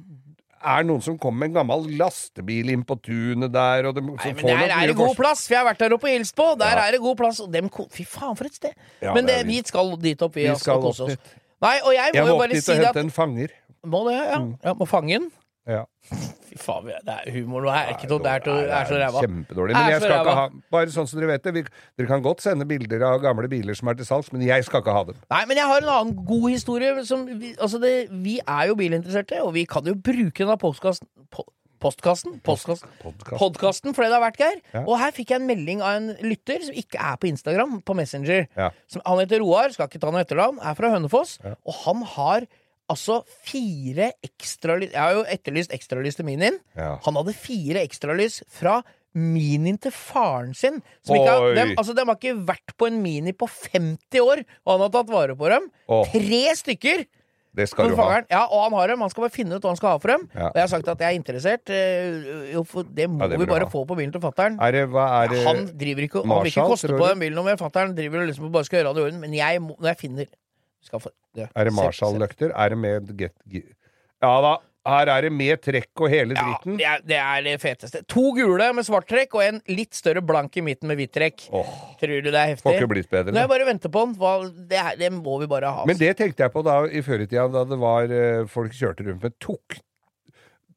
[0.64, 4.32] er noen som kommer med en gammel lastebil inn på tunet der, og de, Nei,
[4.38, 6.48] men der er det god plass, for jeg har vært der oppe og hilst på.
[6.60, 7.40] Der er det god plass.
[7.44, 8.74] Og dem, fy faen, for et sted.
[9.04, 11.34] Ja, men det vi skal dit opp, vi, Vi og skal kose oss.
[11.64, 13.14] Nei, og jeg må Jeg jo må opp bare dit si og hente at en
[13.14, 13.56] fanger.
[13.84, 14.40] Må det, ja.
[14.40, 14.52] Mm.
[14.64, 15.30] ja må fange den.
[15.64, 15.84] Ja.
[16.44, 17.70] Fy faen, det er humor nå.
[17.72, 19.22] er ikke noe der til å er så ræva.
[19.24, 19.76] Kjempedårlig.
[19.78, 20.44] Men jeg skal ikke ha
[20.74, 21.54] Bare sånn som dere vet det.
[21.56, 21.64] Vi,
[21.98, 24.84] dere kan godt sende bilder av gamle biler som er til salgs, men jeg skal
[24.84, 25.18] ikke ha dem.
[25.32, 26.92] Nei, men jeg har en annen god historie.
[27.08, 30.60] Som vi, altså det, vi er jo bilinteresserte, og vi kan jo bruke den av
[30.60, 31.48] postkassen po,
[31.84, 32.38] Postkassen?
[32.40, 32.88] Postkassen?
[33.02, 33.38] Podkasten.
[33.38, 34.60] Podkasten, fordi det har vært, Geir.
[34.72, 34.82] Ja.
[34.86, 37.96] Og her fikk jeg en melding av en lytter som ikke er på Instagram, på
[37.98, 38.46] Messenger.
[38.56, 38.70] Ja.
[38.88, 41.36] Som, han heter Roar, skal ikke ta noe etternavn, er fra Hønefoss.
[41.44, 41.58] Ja.
[41.68, 42.46] Og han har
[42.92, 46.58] altså fire ekstralys Jeg har jo etterlyst ekstralys til Minien.
[46.76, 46.96] Ja.
[47.06, 48.82] Han hadde fire ekstralys fra
[49.14, 50.80] Minien til faren sin.
[51.06, 54.42] Som ikke har, dem, altså, dem har ikke vært på en Mini på 50 år,
[54.66, 55.68] og han har tatt vare på dem.
[55.86, 56.08] Åh.
[56.10, 57.04] Tre stykker!
[57.54, 58.08] Det skal du ha.
[58.26, 59.02] Ja, og han har dem.
[59.04, 60.24] Han skal bare finne ut hva han skal ha for dem.
[60.34, 60.48] Ja.
[60.48, 61.70] Og jeg har sagt at jeg er interessert.
[61.70, 63.70] eh, Jo, det må Ja, det vi bare ha.
[63.70, 64.58] få på bilen til fatter'n.
[64.58, 67.56] Er er Han driver ikke Han vil ikke koste på den bilen noe mer.
[67.60, 69.20] Fatter'n driver liksom bare skal gjøre det i orden.
[69.20, 70.26] Men jeg må, når jeg finner
[70.92, 72.52] ja, Er det Marshall-løkter?
[72.54, 73.72] Er det med get, get.
[74.22, 74.54] Ja da.
[74.84, 76.74] Her er det med trekk og hele dritten.
[76.76, 78.02] det er, det er det feteste.
[78.12, 81.46] To gule med svart trekk og en litt større blank i midten med hvitt trekk.
[81.56, 81.70] Oh,
[82.02, 82.74] Tror du det er får heftig?
[82.82, 83.32] ikke blitt bedre.
[83.32, 85.86] Når jeg bare venter på den, hva, det, er, det må vi bare ha.
[85.88, 88.76] Men det tenkte jeg på da i før i tida, da det var eh, folk
[88.76, 89.78] kjørte rundt med Tok,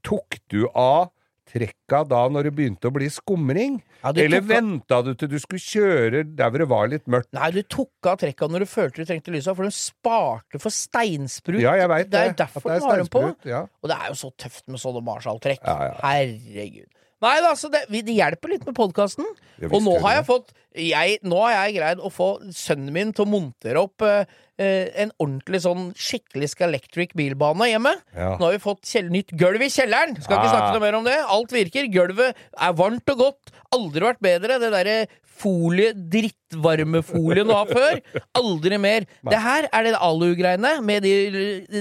[0.08, 1.10] tok du av
[1.48, 3.80] trekka da når det begynte å bli skumring?
[4.02, 7.32] Ja, Eller tok venta du til du skulle kjøre der hvor det var litt mørkt?
[7.38, 10.74] Nei, du tok av trekka når du følte du trengte lysa, for den sparte for
[10.74, 11.62] steinsprut.
[11.64, 13.24] Ja, jeg vet det er derfor det den har dem på.
[13.48, 13.66] Ja.
[13.82, 15.64] Og det er jo så tøft med sånne Marshall-trekk.
[15.64, 15.96] Ja.
[16.04, 16.90] Herregud.
[17.26, 19.26] Nei da, så det, det hjelper litt med podkasten.
[19.72, 23.24] Og nå har jeg fått jeg, Nå har jeg greid å få sønnen min til
[23.26, 24.28] å montere opp eh,
[24.62, 27.96] eh, en ordentlig sånn skikkelig Scalectric bilbane hjemme.
[28.14, 28.36] Ja.
[28.38, 30.14] Nå har vi fått nytt gulv i kjelleren.
[30.22, 30.54] Skal ikke Ah.
[30.54, 31.18] snakke noe mer om det.
[31.26, 31.90] Alt virker.
[31.90, 33.56] Gulvet er varmt og godt.
[33.74, 34.60] Aldri vært bedre.
[34.62, 35.00] Det derre
[35.38, 38.00] folie, drittvarmefolie du har før.
[38.38, 39.08] Aldri mer.
[39.28, 41.14] Det her er det alu-greiene med de,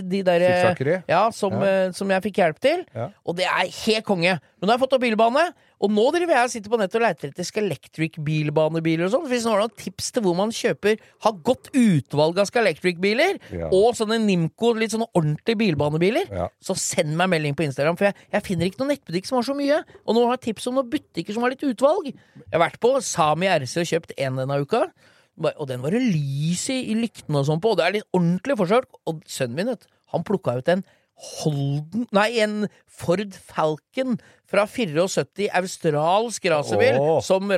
[0.03, 2.85] de derre ja, som, eh, som jeg fikk hjelp til.
[2.97, 3.11] Ja.
[3.27, 4.37] Og det er helt konge.
[4.57, 5.47] Men nå har jeg fått opp bilbane,
[5.81, 9.27] og nå driver jeg og sitter på nettet og leter etter Scalectric bilbanebiler og sånn.
[9.29, 10.97] Hvis noen har noen tips til hvor man kjøper
[11.27, 13.69] Har godt utvalg av Scalectric biler, Ja.
[13.69, 16.49] og sånne Nimco, litt sånne ordentlige bilbanebiler, Ja.
[16.63, 19.45] så send meg melding på Instagram, for jeg, jeg finner ikke noen nettbutikk som har
[19.45, 19.83] så mye.
[20.07, 22.07] Og nå har jeg tips om noen butikker som har litt utvalg.
[22.15, 24.87] Jeg har vært på Sami RC og kjøpt en denne uka.
[25.61, 28.09] Og den var det lys i, i lyktene og sånn på, og det er litt
[28.17, 28.87] ordentlig forsøk.
[29.07, 30.85] Og sønnen min, vet du, han plukka ut en
[31.17, 34.19] Holden Nei, en Ford Falcon
[34.51, 37.19] fra 74, australsk racerbil, oh.
[37.25, 37.51] som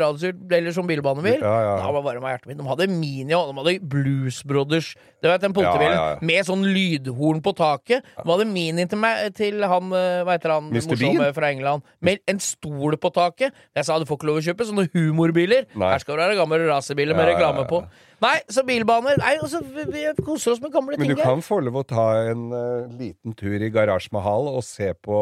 [0.75, 1.43] som bilbanebil.
[1.43, 1.77] Ja, ja, ja.
[1.83, 2.59] Da var varm av hjertet mitt.
[2.59, 4.95] De hadde Mini og de hadde Blues Brothers.
[5.21, 8.07] Det vet den politibilen med sånn lydhorn på taket.
[8.17, 10.89] De hadde Mini til, meg, til han eh, hva heter han, Mr.
[10.93, 13.57] morsomme fra England, med en stol på taket.
[13.77, 15.69] Jeg sa du får ikke lov å kjøpe sånne humorbiler.
[15.75, 15.93] Nei.
[15.93, 17.85] Her skal det være gamle racerbiler med reklame på.
[18.23, 21.05] Nei, så bilbaner Nei, altså, vi, vi koser oss med gamle ting.
[21.05, 24.51] Men du ting, kan få lov å ta en uh, liten tur i Garasje Mahal
[24.51, 25.21] og se på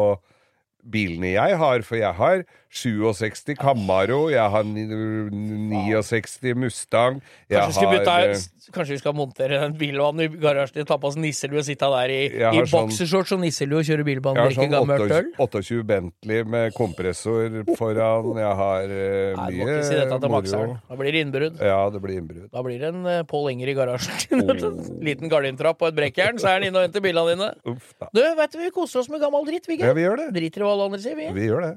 [0.91, 2.43] bilene jeg har, for jeg har
[2.77, 9.73] 67 Camaro, jeg har 69 Mustang, Kanskje, har bytte, eh, kanskje vi skal montere en
[9.79, 13.39] bilbane i garasjen, ta på oss nisselue og sitte der i, i sånn- boksershorts og
[13.41, 15.29] nisselue og kjøre bilbane og drikke sånn gammelt øl?
[15.39, 20.27] 28, 28 Bentley med kompressor foran, jeg har uh, Nei, mye må si dette til
[20.27, 20.35] moro.
[20.35, 20.75] makseren.
[20.91, 21.63] Da blir det innbrudd.
[21.71, 22.49] Ja, det blir innbrudd.
[22.51, 24.43] Da blir det en uh, Pål Enger i garasjen.
[25.07, 27.49] Liten gardintrapp og et brekkjern, så er han inne og henter bilene dine.
[27.71, 27.93] Uff.
[28.11, 29.79] Du, vet du, vi koser oss med gammel dritt, vi.
[29.79, 30.29] Ja, vi gjør det.
[30.35, 31.27] Driter i hva alle andre sier, vi.
[31.33, 31.73] Vi gjør det.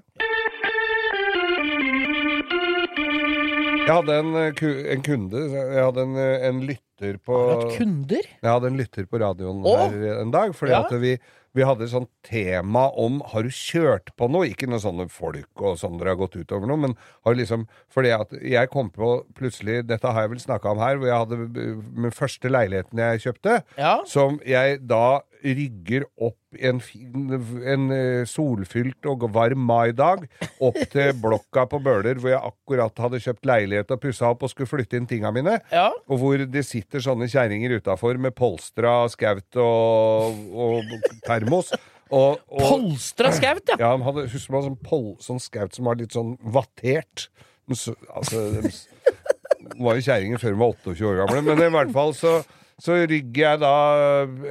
[3.80, 4.62] Jeg hadde en, eh,
[4.94, 8.22] en kunde, jeg hadde en, eh, en lytter på Har du hatt kunder?
[8.42, 9.90] Jeg hadde en lytter på radioen Åh?
[9.90, 10.82] her en dag, fordi Ja.
[10.84, 11.18] at vi,
[11.55, 14.46] vi hadde et sånt tema om Har du kjørt på noe?
[14.46, 16.94] Ikke noe sånne folk og sånn dere har gått utover noe, men
[17.24, 20.96] har liksom Fordi at jeg kom på plutselig Dette har jeg vel snakka om her,
[20.96, 23.98] hvor jeg hadde uh, min første leiligheten jeg kjøpte, Ja.
[24.05, 27.30] som jeg da rygger opp en, fin,
[27.64, 30.26] en eh, solfylt og varm maidag
[30.62, 34.53] opp til blokka på Bøler, hvor jeg akkurat hadde kjøpt leilighet og pussa opp og
[34.53, 35.59] skulle flytte inn tinga mine.
[35.72, 35.88] Ja.
[36.11, 40.95] Og hvor det sitter sånne kjerringer utafor med polstra skaut og, og
[41.26, 41.72] termos.
[42.11, 43.76] Og, og, Polstra skaut, ja.
[43.78, 47.28] ja, han hadde, husker man sånn, pol, sånn skaut som var litt sånn vattert.
[47.70, 48.72] Altså, de
[49.78, 52.41] var jo kjerringer før de var 28 år gamle, men i hvert fall så
[52.81, 53.72] Så rygger jeg da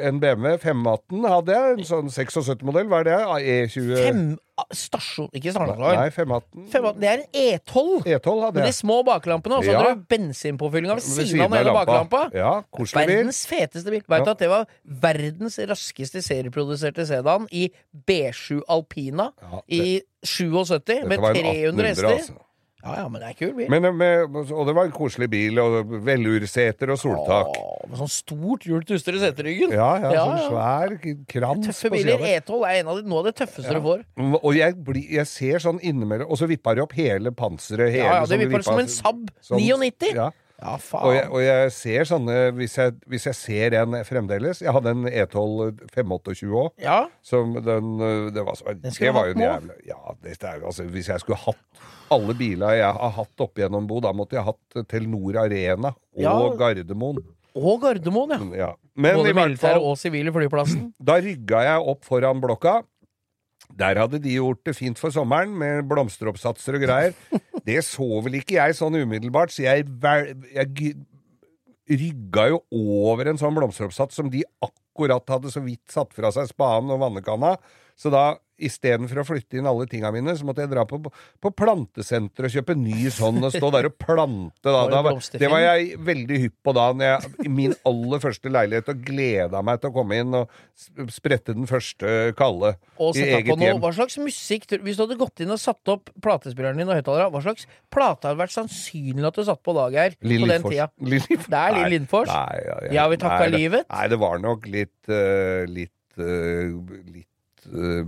[0.10, 3.18] en BMW 518 hadde jeg, en sånn 76-modell, hva er det?
[3.50, 4.20] E20 Fem
[4.60, 5.96] ah, stasjon Ikke stasjonslag.
[5.98, 6.68] Nei, 518.
[6.74, 7.00] 518.
[7.02, 7.88] det er en E12.
[8.06, 9.80] E12 hadde Med de små baklampene, og så Ja.
[9.82, 12.22] hadde du bensinpåfyllinga ved siden av hele baklampa.
[12.38, 13.16] Ja, koselig bil.
[13.16, 14.04] Verdens feteste bil.
[14.08, 14.36] Vet du Ja.
[14.38, 17.70] at det var verdens raskeste serieproduserte sedan i
[18.08, 22.08] B7 Alpina Ja, i 77 med 300 hester?
[22.14, 22.34] altså.
[22.80, 23.68] Ja, ja, men det er kul bil.
[23.72, 27.50] Men, med, og det var en koselig bil, og velurseter og soltak.
[27.60, 29.74] Åh, med sånn stort hjul til østre seteryggen.
[29.76, 30.46] Ja, ja, Ja, sånn ja.
[30.48, 30.96] svær
[31.34, 32.24] krans Tøffe biler.
[32.24, 34.06] E12 er en av de, noe av det tøffeste du får.
[34.40, 37.92] Og jeg, bli, jeg ser sånn innimellom Og så vipper de opp hele panseret.
[37.92, 40.14] Hele, Ja, ja, det sånn vipper som en Saab sånn- 99.
[40.16, 40.30] Ja.
[40.60, 41.06] Ja, faen.
[41.08, 44.92] Og jeg, og jeg ser sånne hvis jeg, hvis jeg ser en fremdeles Jeg hadde
[44.92, 46.74] en E E12 528 òg.
[46.84, 50.36] Ja, Som den øh, Det var, så, Den det var jo en jævla Ja, det
[50.44, 54.10] er, altså, hvis jeg skulle hatt alle biler jeg har hatt opp gjennom Bo, da
[54.18, 56.34] måtte jeg hatt Telenor Arena og Ja.
[56.58, 57.20] Gardermoen.
[57.56, 58.58] og Gardermoen, ja.
[58.66, 58.70] Ja.
[58.98, 60.88] Men Både militære og sivile flyplassen.
[61.08, 62.80] Da rygga jeg opp foran blokka.
[63.78, 67.14] Der hadde de gjort det fint for sommeren, med blomsteroppsatser og greier.
[67.70, 69.86] Det så vel ikke jeg sånn umiddelbart, så jeg,
[70.56, 70.94] jeg
[71.90, 76.50] rygga jo over en sånn blomsteroppsats som de akkurat hadde så vidt satt fra seg
[76.52, 77.56] spaden og vannekanna.
[78.00, 81.52] Så da, istedenfor å flytte inn alle tinga mine, så måtte jeg dra på, på
[81.56, 84.66] plantesenter og kjøpe ny sånn og stå der og plante.
[84.66, 84.86] Da.
[84.86, 88.52] Det Da var, det var jeg veldig hypp på da, når jeg, min aller første
[88.52, 90.52] leilighet, og gleda meg til å komme inn og
[91.14, 93.82] sprette den første kalle Og i eget noe, hjem.
[93.84, 97.32] Hva slags musikk Hvis du hadde gått inn og satt opp platespilleren din og høyttalerne,
[97.34, 100.68] hva slags plate hadde vært sannsynlig at du satt på dag her Lill på den
[100.68, 100.90] tida?
[101.00, 102.32] Det er Lill Lindfors?
[102.32, 102.94] Nei, ja, ja.
[103.00, 103.88] Ja, vi takka livet.
[103.90, 106.72] Nei, det var nok litt uh, Litt uh,
[107.60, 108.06] Litt uh,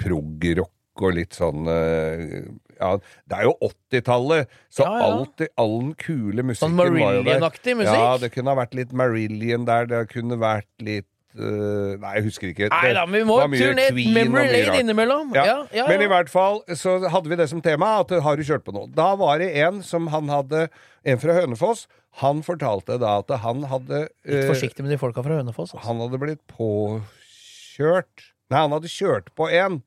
[0.00, 0.70] prog-rock
[1.02, 2.44] og litt sånn uh,
[2.78, 2.92] Ja,
[3.30, 5.08] det er jo 80-tallet, så Ja, ja.
[5.08, 7.02] alt, all den kule musikken Sånn var jo der.
[7.24, 7.98] Marillion-aktig musikk?
[7.98, 11.08] Ja, det kunne ha vært litt Marillion der, det kunne vært litt
[11.38, 12.70] uh, Nei, jeg husker ikke.
[12.70, 15.34] Nei da, men vi må ned memory lane innimellom.
[15.34, 15.44] Ja.
[15.48, 18.46] Ja, ja, Men i hvert fall så hadde vi det som tema, at har du
[18.46, 18.86] kjørt på noe?
[18.94, 20.68] Da var det en som han hadde
[21.04, 21.84] En fra Hønefoss.
[22.22, 25.74] Han fortalte da at han hadde Litt eh, forsiktig med de folka fra Hønefoss.
[25.74, 25.82] Altså.
[25.88, 29.82] Han hadde blitt påkjørt Nei, han hadde kjørt på en.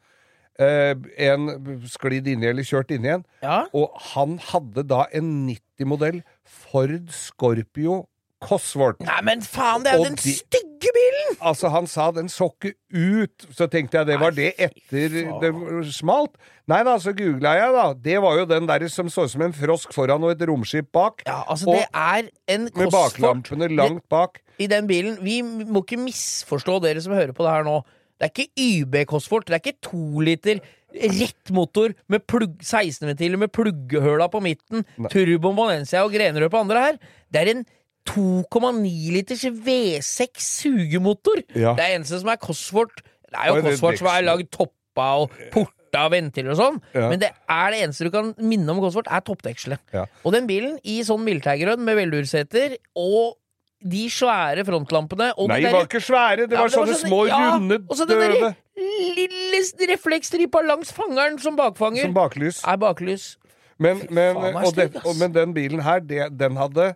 [0.60, 1.44] eh, en
[1.86, 3.24] sklidd inni eller kjørt inni en.
[3.44, 3.60] Ja.
[3.78, 8.08] Og han hadde da en 90-modell Ford Scorpio
[8.42, 9.00] Cosworth.
[9.06, 11.38] Nei, men faen, det er jo den de- stygge bilen!
[11.42, 13.46] Altså, han sa den så ikke ut.
[13.54, 15.52] Så tenkte jeg det var det etter det
[15.94, 16.36] smalt.
[16.70, 17.86] Nei da, så googla jeg, da.
[18.10, 20.90] Det var jo den der som så ut som en frosk foran og et romskip
[20.94, 21.22] bak.
[21.26, 24.42] Ja, altså, Og det er en med baklampene langt bak.
[24.60, 25.18] i den bilen.
[25.22, 27.80] Vi må ikke misforstå dere som hører på det her nå.
[28.18, 29.46] Det er ikke YB Cosfort.
[29.48, 30.60] Det er ikke to liter
[30.98, 36.98] rett motor med 16-ventiler med pluggehøla på midten, turbo Valencia og Grenerød på andre her.
[37.32, 37.66] Det er en
[38.08, 41.44] 2,9 liters V6 sugemotor.
[41.56, 41.74] Ja.
[41.78, 43.02] Det er eneste som er Cosfort.
[43.28, 47.10] Det er jo Cosfort som er lagd toppa og porta og ventiler og sånn, Ja.
[47.12, 49.80] men det er det eneste du kan minne om Cosfort, er toppdekselet.
[49.94, 50.06] Ja.
[50.24, 53.36] Og den bilen i sånn mildteigrønn med veldurseter og
[53.84, 56.48] de svære frontlampene og Nei, det de var ikke svære.
[56.50, 60.92] Det Ja, var men sånne små, ja, runde, Og så den derre lille refleksstripa langs
[60.94, 62.02] fangeren som bakfanger.
[62.08, 62.64] som baklys.
[62.66, 63.38] er baklys.
[63.80, 66.96] Men, men, faen, og det, og, men den bilen her, det, den hadde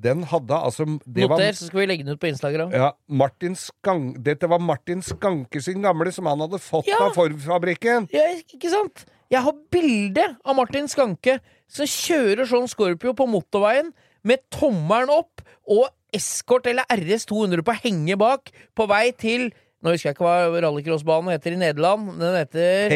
[0.00, 2.70] Den hadde altså det var, så skal vi legge den ut på Instagram.
[2.72, 7.00] ja, Martin Skang, Dette var Martin Skanke sin gamle, som han hadde fått Ja.
[7.06, 8.08] av Ford-fabrikken.
[8.12, 9.04] Ja, ikke sant?
[9.30, 13.92] Jeg har bilde av Martin Skanke som kjører sånn Scorpio på motorveien
[14.22, 19.50] med tommelen opp og Escort eller RS 200 på henge bak på vei til
[19.80, 22.10] Nå husker jeg ikke hva rallycrossbanen heter i Nederland.
[22.20, 22.90] Den heter.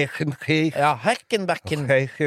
[0.76, 1.14] Ja, hei,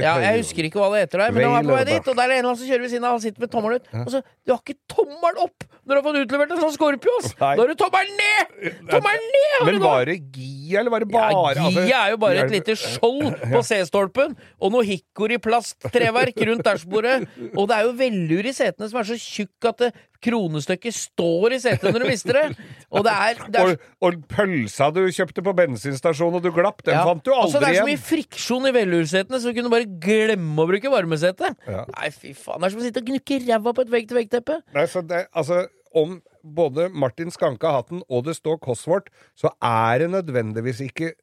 [0.02, 2.18] Ja, jeg husker ikke hva det heter der, men han er på vei dit, og
[2.18, 3.78] der er det en eller annen som kjører ved siden av, han sitter med tommelen
[3.78, 3.92] ut.
[4.02, 7.14] Og så, du har ikke tommelen opp når du har fått utlevert en sånn Scorpio.
[7.38, 8.58] Da har du tommelen ned!
[8.90, 9.62] Tommelen ned!
[9.70, 12.58] Men var det Gia, eller var det bare Ja, altså, Gia er jo bare et
[12.58, 17.30] lite skjold på C-stolpen, og noe hickory-plasttreverk rundt dashbordet.
[17.54, 21.56] Og det er jo vellur i setene som er så tjukk at det, kronestykket står
[21.58, 22.68] i setet når du mister det.
[22.92, 26.84] Og det er, det er og, og pølsa du kjøpte på bensinstasjonen og du glapp,
[26.88, 27.04] den ja.
[27.08, 27.66] fant du aldri igjen!
[27.66, 31.54] det er så mye friksjon i velursetene, så du kunne bare glemme å bruke varmesete.
[31.68, 31.84] Ja.
[31.94, 32.64] Nei, fy faen.
[32.64, 34.60] Det er som å sitte og gnukke ræva på et vegg-til-vegg-teppe.
[34.78, 35.66] Nei, så det, altså,
[35.98, 40.84] om både Martin Skanke har hatt den, og det står Cosworth, så er det nødvendigvis
[40.88, 41.14] ikke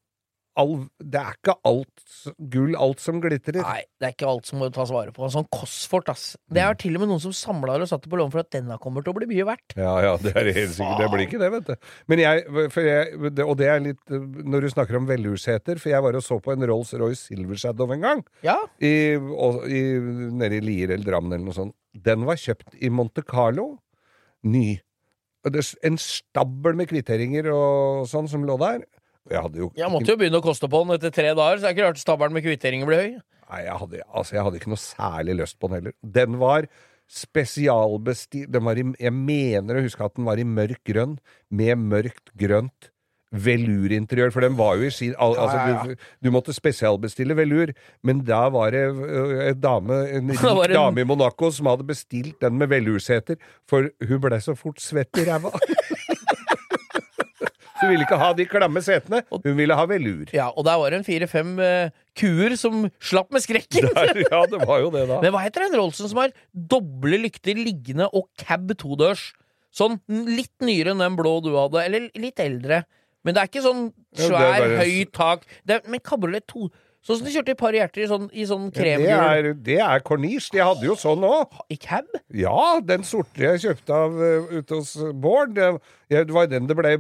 [0.61, 2.05] all, Det er ikke alt
[2.53, 3.61] gull, alt som glitrer.
[3.65, 5.29] Nei, det er ikke alt som må tas vare på.
[5.33, 6.25] Sånn Cosfort, ass.
[6.53, 8.79] Det er til og med noen som samla og satte på lån for at denne
[8.83, 9.77] kommer til å bli mye verdt.
[9.79, 11.03] Ja, ja, det er helt sikkert.
[11.03, 11.91] Det blir ikke det, vet du.
[12.13, 16.05] Men jeg, for jeg Og det er litt Når du snakker om velurseter, for jeg
[16.07, 18.25] var og så på en Rolls-Royce Silver Shadow en gang.
[18.47, 18.59] Ja.
[18.79, 19.83] I, og, i,
[20.35, 21.77] nede i Lier eller Drammen eller noe sånt.
[21.95, 23.75] Den var kjøpt i Monte Carlo.
[24.45, 24.81] Ny.
[25.45, 28.85] en stabel med kvitteringer og sånn som lå der.
[29.31, 31.65] Jeg hadde jo Jeg måtte jo begynne å koste på den etter tre dager, så
[31.65, 33.13] det er ikke rart stabelen med kvitteringer blir høy.
[33.51, 35.95] Nei, jeg hadde, altså, jeg hadde ikke noe særlig lyst på den heller.
[36.17, 36.67] Den var
[37.13, 41.19] spesialbestilt den var i, Jeg mener å huske at den var i mørk grønn,
[41.53, 42.91] med mørkt grønt
[43.35, 45.97] velurinteriør, for den var jo i sin al, altså, Ja, ja, ja.
[45.99, 47.73] Du, du måtte spesialbestille velur,
[48.07, 52.39] men da var det en dame, en rik en- dame i Monaco som hadde bestilt
[52.45, 55.51] den med velurseter, for hun ble så fort svett i ræva.
[57.85, 60.25] Hun ville ikke ha de klamme setene, hun ville ha velur.
[60.35, 63.91] Ja, Og der var det en fire-fem eh, kuer som slapp med skrekken.
[63.93, 65.21] Der, ja, det var jo det, da.
[65.25, 69.29] Men hva heter den Rolsen som har doble lykter liggende og cab todørs?
[69.75, 72.85] Sånn litt nyere enn den blå du hadde, eller litt eldre.
[73.25, 75.47] Men det er ikke sånn Ja, svær, bare- høyt tak.
[75.89, 76.69] Men kabriolet to
[77.05, 79.77] Sånn som de kjørte i Par hjerter i sånn, i sånn Det kremgul er, det
[79.85, 80.49] er corniche.
[80.55, 81.53] De hadde jo sånn òg.
[81.69, 82.09] I cab?
[82.33, 85.53] Ja, den sorte jeg kjøpte av uh, ute hos Bård.
[85.59, 85.69] Det,
[86.15, 86.95] jeg, det var den det ble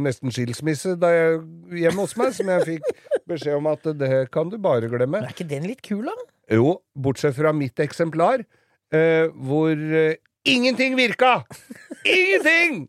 [0.00, 1.44] nesten skilsmisse da jeg,
[1.84, 5.20] hjemme hos meg, som jeg fikk beskjed om at det kan du bare glemme.
[5.20, 6.16] Men er ikke den litt kul, da?
[6.52, 8.46] Jo, bortsett fra mitt eksemplar,
[8.92, 10.16] eh, hvor eh,
[10.48, 11.42] ingenting virka!
[12.08, 12.88] Ingenting!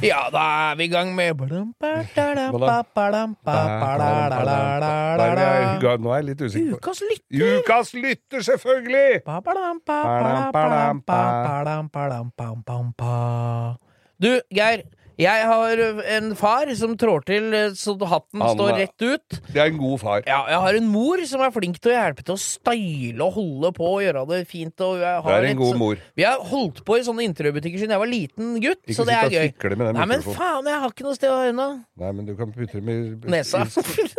[0.10, 1.34] Ja, da er vi i gang med
[6.00, 7.58] nå er jeg litt usikker Ukas lytter!
[7.60, 9.20] Ukas lytter, selvfølgelig!
[14.20, 14.86] Du, Geir.
[15.20, 15.80] Jeg har
[16.16, 19.38] en far som trår til eh, så hatten Han står rett ut.
[19.52, 20.22] Det er en god far.
[20.24, 23.36] Ja, jeg har en mor som er flink til å hjelpe til å style og
[23.36, 24.74] holde på og gjøre det fint.
[24.86, 26.00] Og jeg Det er en et god mor.
[26.16, 29.18] Vi har holdt på i sånne interiørbutikker siden jeg var liten gutt, Ikke så det
[29.18, 29.52] er gøy.
[29.76, 31.68] med den Nei, men faen, jeg har ikke noe sted å ha unna.
[32.00, 32.98] Nei, men du kan putte dem i
[33.36, 33.66] Nesa.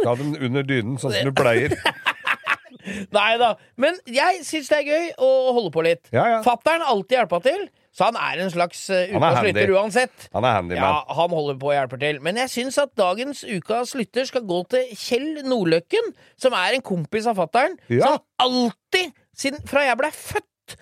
[0.04, 1.74] Ta den under dynen, sånn som du pleier.
[3.18, 3.56] Nei da.
[3.82, 6.10] Men jeg syns det er gøy å holde på litt.
[6.14, 6.40] Ja, ja.
[6.46, 10.28] Fattern alltid hjelpa til, så han er en slags er ukas lytter uansett.
[10.34, 10.78] Han er handyman.
[10.80, 12.22] Ja, han holder på og hjelper til.
[12.24, 16.82] Men jeg syns at dagens ukas lytter skal gå til Kjell Nordløkken, som er en
[16.88, 17.76] kompis av fattern.
[17.92, 18.06] Ja.
[18.16, 20.78] Som alltid, siden fra jeg blei født,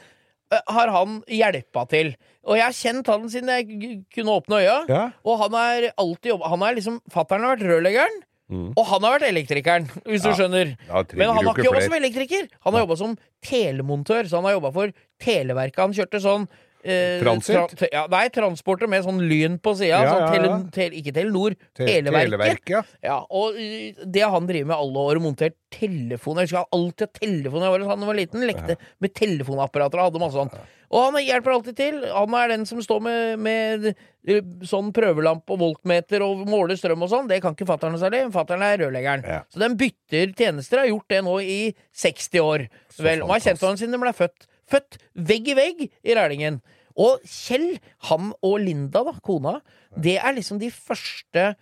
[0.53, 2.13] eh, har han hjelpa til.
[2.45, 4.77] Og jeg har kjent han siden jeg kunne åpne øya.
[4.89, 5.03] Ja.
[5.25, 8.73] Og han er alltid jobba Han er liksom Fattern har vært rørleggeren, Mm.
[8.75, 10.31] og han har vært elektrikeren, hvis Ja.
[10.31, 10.71] du skjønner.
[10.87, 12.47] Ja, Men han har ikke jobba som elektriker.
[12.65, 14.91] Han har jobba som telemontør, så han har jobba for
[15.21, 15.77] Televerket.
[15.77, 16.47] Han kjørte sånn
[16.83, 17.75] eh, Transit?
[17.79, 20.01] tra- ja, nei, transporter med sånn lyn på sida.
[20.05, 22.31] Ja, sånn tele, tel, ikke Telenor, Te- Televerket.
[22.31, 22.83] Televerket, ja.
[23.03, 26.39] Ja, og uh, det han driver med alle år, montert telefon.
[26.41, 28.45] Jeg husker alltid hadde telefon jeg var, han var liten.
[28.49, 30.53] Lekte med telefonapparater og hadde masse sånn.
[30.89, 31.99] Og han hjelper alltid til.
[32.09, 37.05] Han er den som står med, med eh, sånn prøvelamp og voltmeter og måler strøm
[37.05, 37.27] og sånn.
[37.29, 38.23] Det kan ikke fatter'n noe særlig.
[38.33, 39.27] Fatter'n er rørleggeren.
[39.53, 40.81] Så den bytter tjenester.
[40.81, 41.59] Har gjort det nå i
[41.93, 42.65] 60 år.
[42.97, 44.48] Vel, og har kjent hverandre siden de ble født.
[44.69, 46.61] Født vegg i vegg i Rælingen.
[46.99, 47.77] Og Kjell,
[48.09, 49.59] han og Linda, da, kona,
[49.95, 51.53] det er liksom de første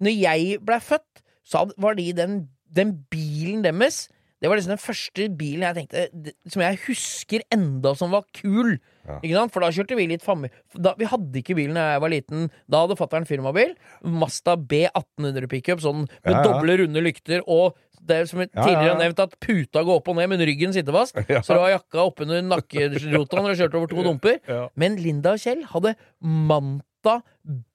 [0.00, 4.08] Når jeg ble født, så var de den, den bilen deres
[4.40, 8.78] Det var liksom den første bilen jeg tenkte Som jeg husker enda som var kul.
[9.06, 9.18] Ja.
[9.20, 9.52] Ikke sant?
[9.54, 10.50] For da kjørte vi litt fami...
[10.74, 12.48] Da, vi hadde ikke bilen da jeg var liten.
[12.70, 13.76] Da hadde fatter'n firmabil.
[14.04, 16.44] Mazda B1800 pickup, sånn med Ja, ja.
[16.48, 17.44] doble runde lykter.
[17.46, 17.76] Og
[18.06, 20.72] det er som jeg tidligere har nevnt, at puta går opp og ned, men ryggen
[20.74, 21.18] sitter fast.
[21.44, 24.40] Så det var jakka oppunder nakkerota når du kjørte over to dumper.
[24.80, 27.20] Men Linda og Kjell hadde Manta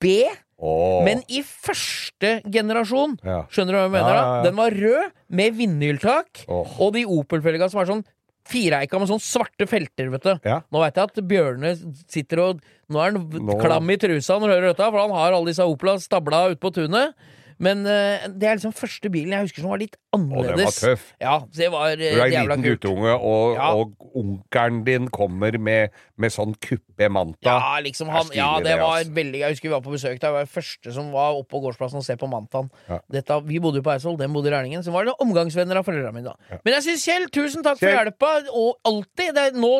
[0.01, 0.17] B.
[0.55, 1.03] Oh.
[1.03, 3.17] Men i første generasjon.
[3.27, 3.41] Ja.
[3.51, 4.17] Skjønner du hva jeg mener?
[4.17, 4.35] Da?
[4.47, 6.77] Den var rød med vindhjultak, oh.
[6.79, 8.05] og de Opel-felga som er sånn
[8.45, 10.33] fireeika med sånne svarte felter, vet du.
[10.45, 10.59] Ja.
[10.73, 11.71] Nå veit jeg at Bjørne
[12.11, 15.15] sitter og Nå er han Nå- klam i trusa når han hører dette, for han
[15.17, 17.15] har alle disse Opla stabla ute på tunet.
[17.59, 20.41] Men uh, det er liksom første bilen jeg husker som var litt Og den var
[20.43, 20.79] annerledes.
[20.83, 21.05] tøff.
[21.21, 23.69] Ja, det var uh, Du er en liten guttunge, og, Ja.
[23.75, 27.47] og onkelen din kommer med, med sånn kuppe manta.
[27.47, 29.13] Ja, liksom han, Det ja, det det, var altså.
[29.15, 30.27] veldig Jeg husker vi var på besøk der.
[30.27, 32.69] Jeg var den første som var oppe på gårdsplassen og se på Mantan.
[32.89, 32.99] Ja.
[33.11, 34.83] Dette, vi bodde jo på Eidsvoll, den bodde i Rælingen.
[34.83, 36.33] Så var det omgangsvenner av foreldrene mine.
[36.35, 38.11] da Men jeg syns, Kjell, tusen takk for Kjell.
[38.11, 39.31] hjelpa, og alltid.
[39.35, 39.73] Det er nå,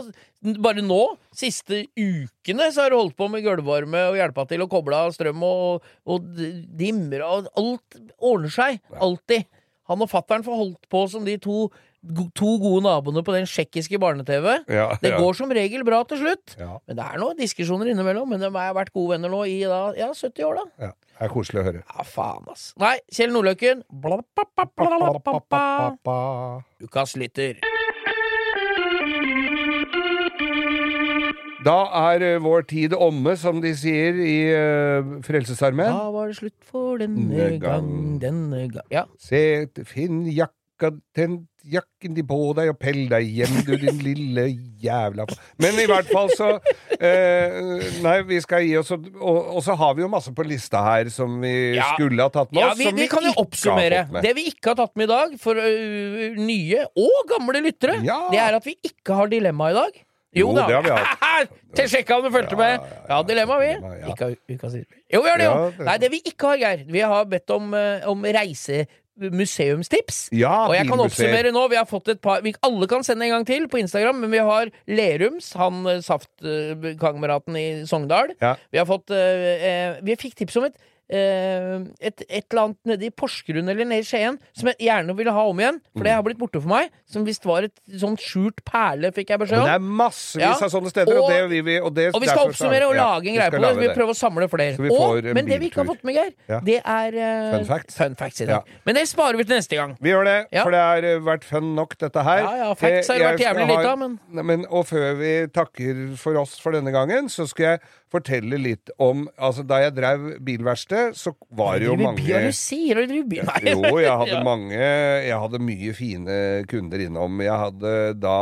[0.61, 1.01] bare nå,
[1.35, 5.13] siste ukene, så har du holdt på med gulvvarme og hjelpa til å koble av
[5.15, 6.29] strøm og, og
[6.77, 8.79] dimmer og alt ordner seg.
[8.95, 9.47] Alltid.
[9.89, 11.67] Han og fattern får holdt på som de to,
[12.37, 14.47] to gode naboene på den tsjekkiske barne-TV.
[14.73, 15.19] Ja, Det ja.
[15.21, 16.55] går som regel bra til slutt.
[16.57, 18.29] Ja, Men det er noen diskusjoner innimellom.
[18.33, 20.87] Men de har vært gode venner nå i da, ja, 70 år, da.
[20.87, 20.93] ja.
[21.15, 21.81] Det er koselig å høre.
[21.87, 22.63] Ja, faen, ass.
[22.81, 23.85] Nei, Kjell Nordløkken.
[26.83, 27.61] Ukas lytter.
[31.65, 31.77] Da
[32.11, 35.89] er eh, vår tid omme, som de sier i uh, Frelsesarmeen.
[35.89, 37.89] Da var det slutt for denne gang,
[38.21, 39.07] denne gang Ja.
[39.21, 44.43] Se, finn jakka, tent jakken din på deg og pell deg hjem, du din lille
[44.83, 45.23] jævla
[45.57, 46.51] Men i hvert fall så
[46.99, 47.55] eh,
[48.03, 50.83] Nei, vi skal gi oss Og, og, og så har vi jo masse på lista
[50.85, 51.87] her som vi Ja.
[51.95, 54.03] skulle ha tatt med Ja, oss, vi, som vi kan jo oppsummere.
[54.21, 58.19] Det vi ikke har tatt med i dag, for uh, nye og gamle lyttere, Ja.
[58.29, 60.04] det er at vi ikke har dilemma i dag.
[60.35, 61.55] Jo, det har vi hatt.
[61.75, 62.83] Til sjekka om du fulgte med.
[63.09, 63.71] Ja, dilemma, vi.
[63.73, 64.11] dilemma, ja.
[64.13, 64.77] Ikke ha ukas.
[65.11, 65.55] Jo, vi har det, jo.
[65.55, 66.85] Ja, det- Nei, det vi ikke har, Geir.
[66.91, 67.73] Vi har bedt om,
[68.11, 70.29] om reise reisemuseumstips.
[70.35, 71.61] Ja, Og jeg kan oppsummere nå.
[71.71, 74.31] Vi har fått et par vi, Alle kan sende en gang til på Instagram, men
[74.33, 78.33] vi har Lerums, han eh, saftkameraten i Sogndal.
[78.41, 78.55] Ja.
[78.71, 82.77] Vi har fått eh, eh, Vi fikk tips om et eh, et, et eller annet
[82.89, 86.03] nede i Porsgrunn eller nede i Skien som jeg gjerne ville ha om igjen, for
[86.07, 86.89] det har blitt borte for meg.
[87.05, 89.67] Som visst var et sånt skjult perle, fikk jeg beskjed om.
[89.69, 90.53] det er massevis Ja.
[90.65, 92.95] av sånne steder, og, Og- det vil vi Og, det, Og vi skal oppsummere og
[92.95, 93.73] ja, lage en vi greie på det.
[93.75, 94.89] Så Vi prøver å samle flere.
[94.89, 96.59] Og, men det vi ikke har fått med, Geir, Ja.
[96.59, 97.09] det er
[97.51, 97.95] uh, Fun facts.
[97.97, 98.63] Fun facts i dag.
[98.65, 98.79] Ja.
[98.85, 99.97] Men det sparer vi til neste gang.
[100.01, 100.63] Vi gjør det, Ja.
[100.63, 102.39] for det har eh, vært fun nok, dette her.
[102.39, 105.47] Ja, ja, facts har det Eh, vært jævlig lite av, men- men Og før vi
[105.47, 107.79] takker for oss for denne gangen, så skal jeg
[108.15, 112.47] fortelle litt om Altså, da jeg drev bilverksted, så var det jo mange Hva er
[112.47, 112.99] det du sier?
[113.03, 113.45] Du driver bil?
[113.51, 113.73] Nei.
[113.75, 116.37] jo, jeg hadde mange Jeg hadde mye fine
[116.71, 117.41] kunder innom.
[117.45, 118.35] Jeg hadde da,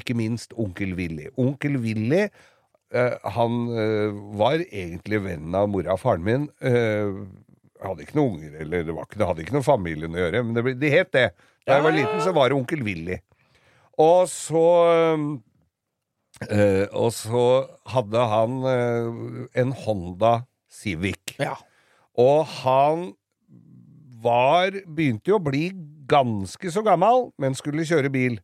[0.00, 1.28] ikke minst onkel Willy.
[1.38, 6.48] Onkel Willy eh, han eh, var egentlig vennen av mora og faren min.
[6.64, 7.12] Eh,
[7.84, 10.40] hadde ikke noen unger, eller det, var ikke, det hadde ikke noe familien å gjøre,
[10.42, 11.26] men det, ble- det het det.
[11.68, 13.20] Da jeg var liten, så var det onkel Willy.
[14.02, 14.62] Og så
[16.50, 17.44] eh, Og så
[17.94, 20.34] hadde han uh, en Honda
[20.70, 21.34] Civic.
[21.40, 21.56] Ja.
[22.18, 23.12] Og han
[24.22, 25.68] var Begynte jo å bli
[26.08, 28.38] ganske så gammel, men skulle kjøre bil.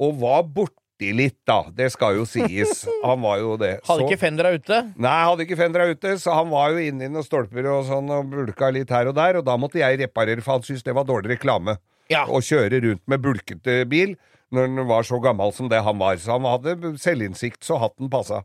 [0.00, 1.64] Og var borti litt, da.
[1.74, 2.84] Det skal jo sies.
[3.04, 3.72] Han var jo det.
[3.86, 4.78] Hadde Så- ikke fendera ute?
[5.02, 8.30] Nei, hadde ikke fendera ute, så han var jo inni noen stolper og sånn og
[8.30, 11.04] bulka litt her og der, og da måtte jeg reparere, for han syntes det var
[11.08, 11.76] dårlig reklame
[12.12, 12.22] Ja.
[12.30, 14.14] å kjøre rundt med bulkete bil
[14.54, 16.20] når han var så gammel som det han var.
[16.22, 18.44] Så han hadde selvinnsikt, så hatten passa.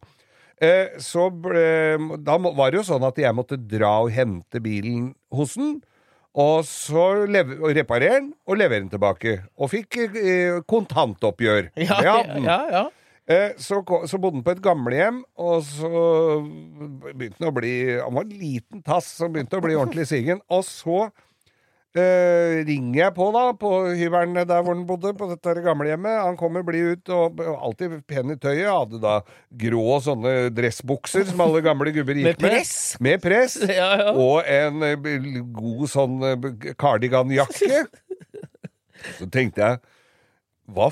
[0.60, 5.14] Eh, så ble, da var det jo sånn at jeg måtte dra og hente bilen
[5.32, 5.78] hos den.
[6.40, 9.40] Og så reparere den og levere den tilbake.
[9.58, 11.72] Og fikk eh, kontantoppgjør.
[11.80, 12.84] Ja, ja, ja, ja.
[13.30, 15.90] Eh, så, så bodde han på et gamlehjem, og så
[17.14, 20.42] begynte han å bli Han var en liten tass som begynte å bli ordentlig sigen.
[20.50, 21.08] Og så
[21.98, 26.20] eh, ringer jeg på, da, på hybelen der hvor han bodde, på dette gamlehjemmet.
[26.26, 28.70] Han kommer blid ut, og alltid pen i tøyet.
[28.70, 29.16] Hadde da
[29.64, 32.50] grå sånne dressbukser som alle gamle gubber gikk Med med.
[32.52, 32.74] press?
[33.02, 33.54] Med press.
[33.80, 34.10] Ja, ja.
[34.14, 34.98] Og en eh,
[35.56, 36.38] god sånn eh,
[36.80, 37.78] kardiganjakke.
[39.18, 39.76] Så tenkte jeg
[40.70, 40.88] hva,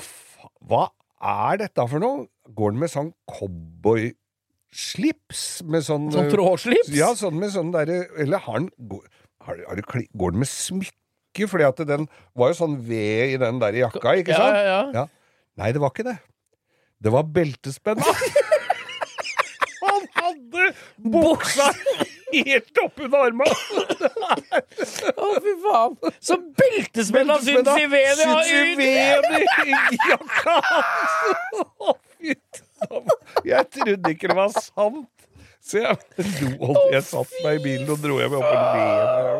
[0.64, 0.84] hva
[1.20, 2.26] er dette for noe?
[2.56, 5.42] Går den med sånn cowboyslips?
[5.68, 6.88] Med sånn Sånn trådslips?
[6.96, 8.70] Ja, sånn med sånn derre Eller har den
[9.48, 11.46] har, har det går den med smykke?
[11.48, 12.06] Fordi at den
[12.38, 14.56] var jo sånn ved i den der jakka, ikke Ja, sant?
[14.66, 15.04] ja, ja.
[15.58, 16.16] Nei, det var ikke det.
[17.02, 18.00] Det var beltespenn.
[19.88, 20.64] Han hadde
[20.98, 21.68] buksa
[22.32, 23.54] helt oppunder armene!
[25.14, 25.94] Å, fy faen.
[26.20, 28.82] Så beltespenna syns i venet Syns i ut!
[28.82, 31.14] venet i jakka hans!
[31.62, 33.14] Å, faen.
[33.48, 35.08] Jeg trodde ikke det var sant.
[35.68, 35.96] Så jeg,
[36.58, 39.38] lo, jeg satt meg i bilen og dro hjem og le.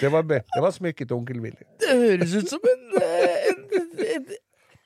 [0.00, 1.66] Det var, det var smykket til onkel Willy.
[1.82, 3.62] Det høres ut som en, eh, en,
[4.16, 4.26] en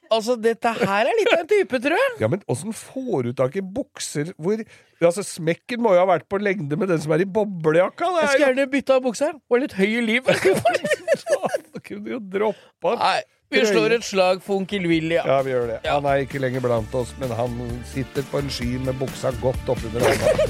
[0.08, 2.12] Altså, dette her er litt av en type, tror jeg.
[2.22, 4.62] Ja, men åssen får du tak i bukser hvor
[5.04, 8.08] Altså, Smekken må jo ha vært på lengde med den som er i boblejakka.
[8.16, 9.36] Jeg skulle gjerne bytta bukser.
[9.52, 10.48] Var litt høy i livet.
[11.74, 13.18] da kunne du jo droppa Nei,
[13.50, 15.24] vi slår et slag for onkel Willy, ja.
[15.26, 15.78] Ja, vi gjør det.
[15.84, 15.96] Ja.
[15.96, 17.56] Han er ikke lenger blant oss, men han
[17.88, 20.42] sitter på en sky med buksa godt oppunder armen.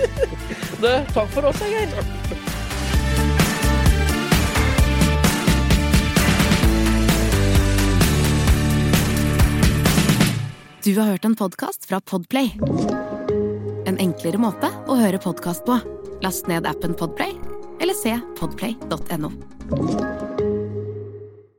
[0.82, 1.94] du, takk for oss, Geir.
[10.86, 12.52] Du har hørt en podcast fra Podplay.
[13.86, 15.80] En enklere måte å høre podcast på.
[16.22, 17.34] Last ned appen Podplay,
[17.82, 19.34] eller se podplay.no.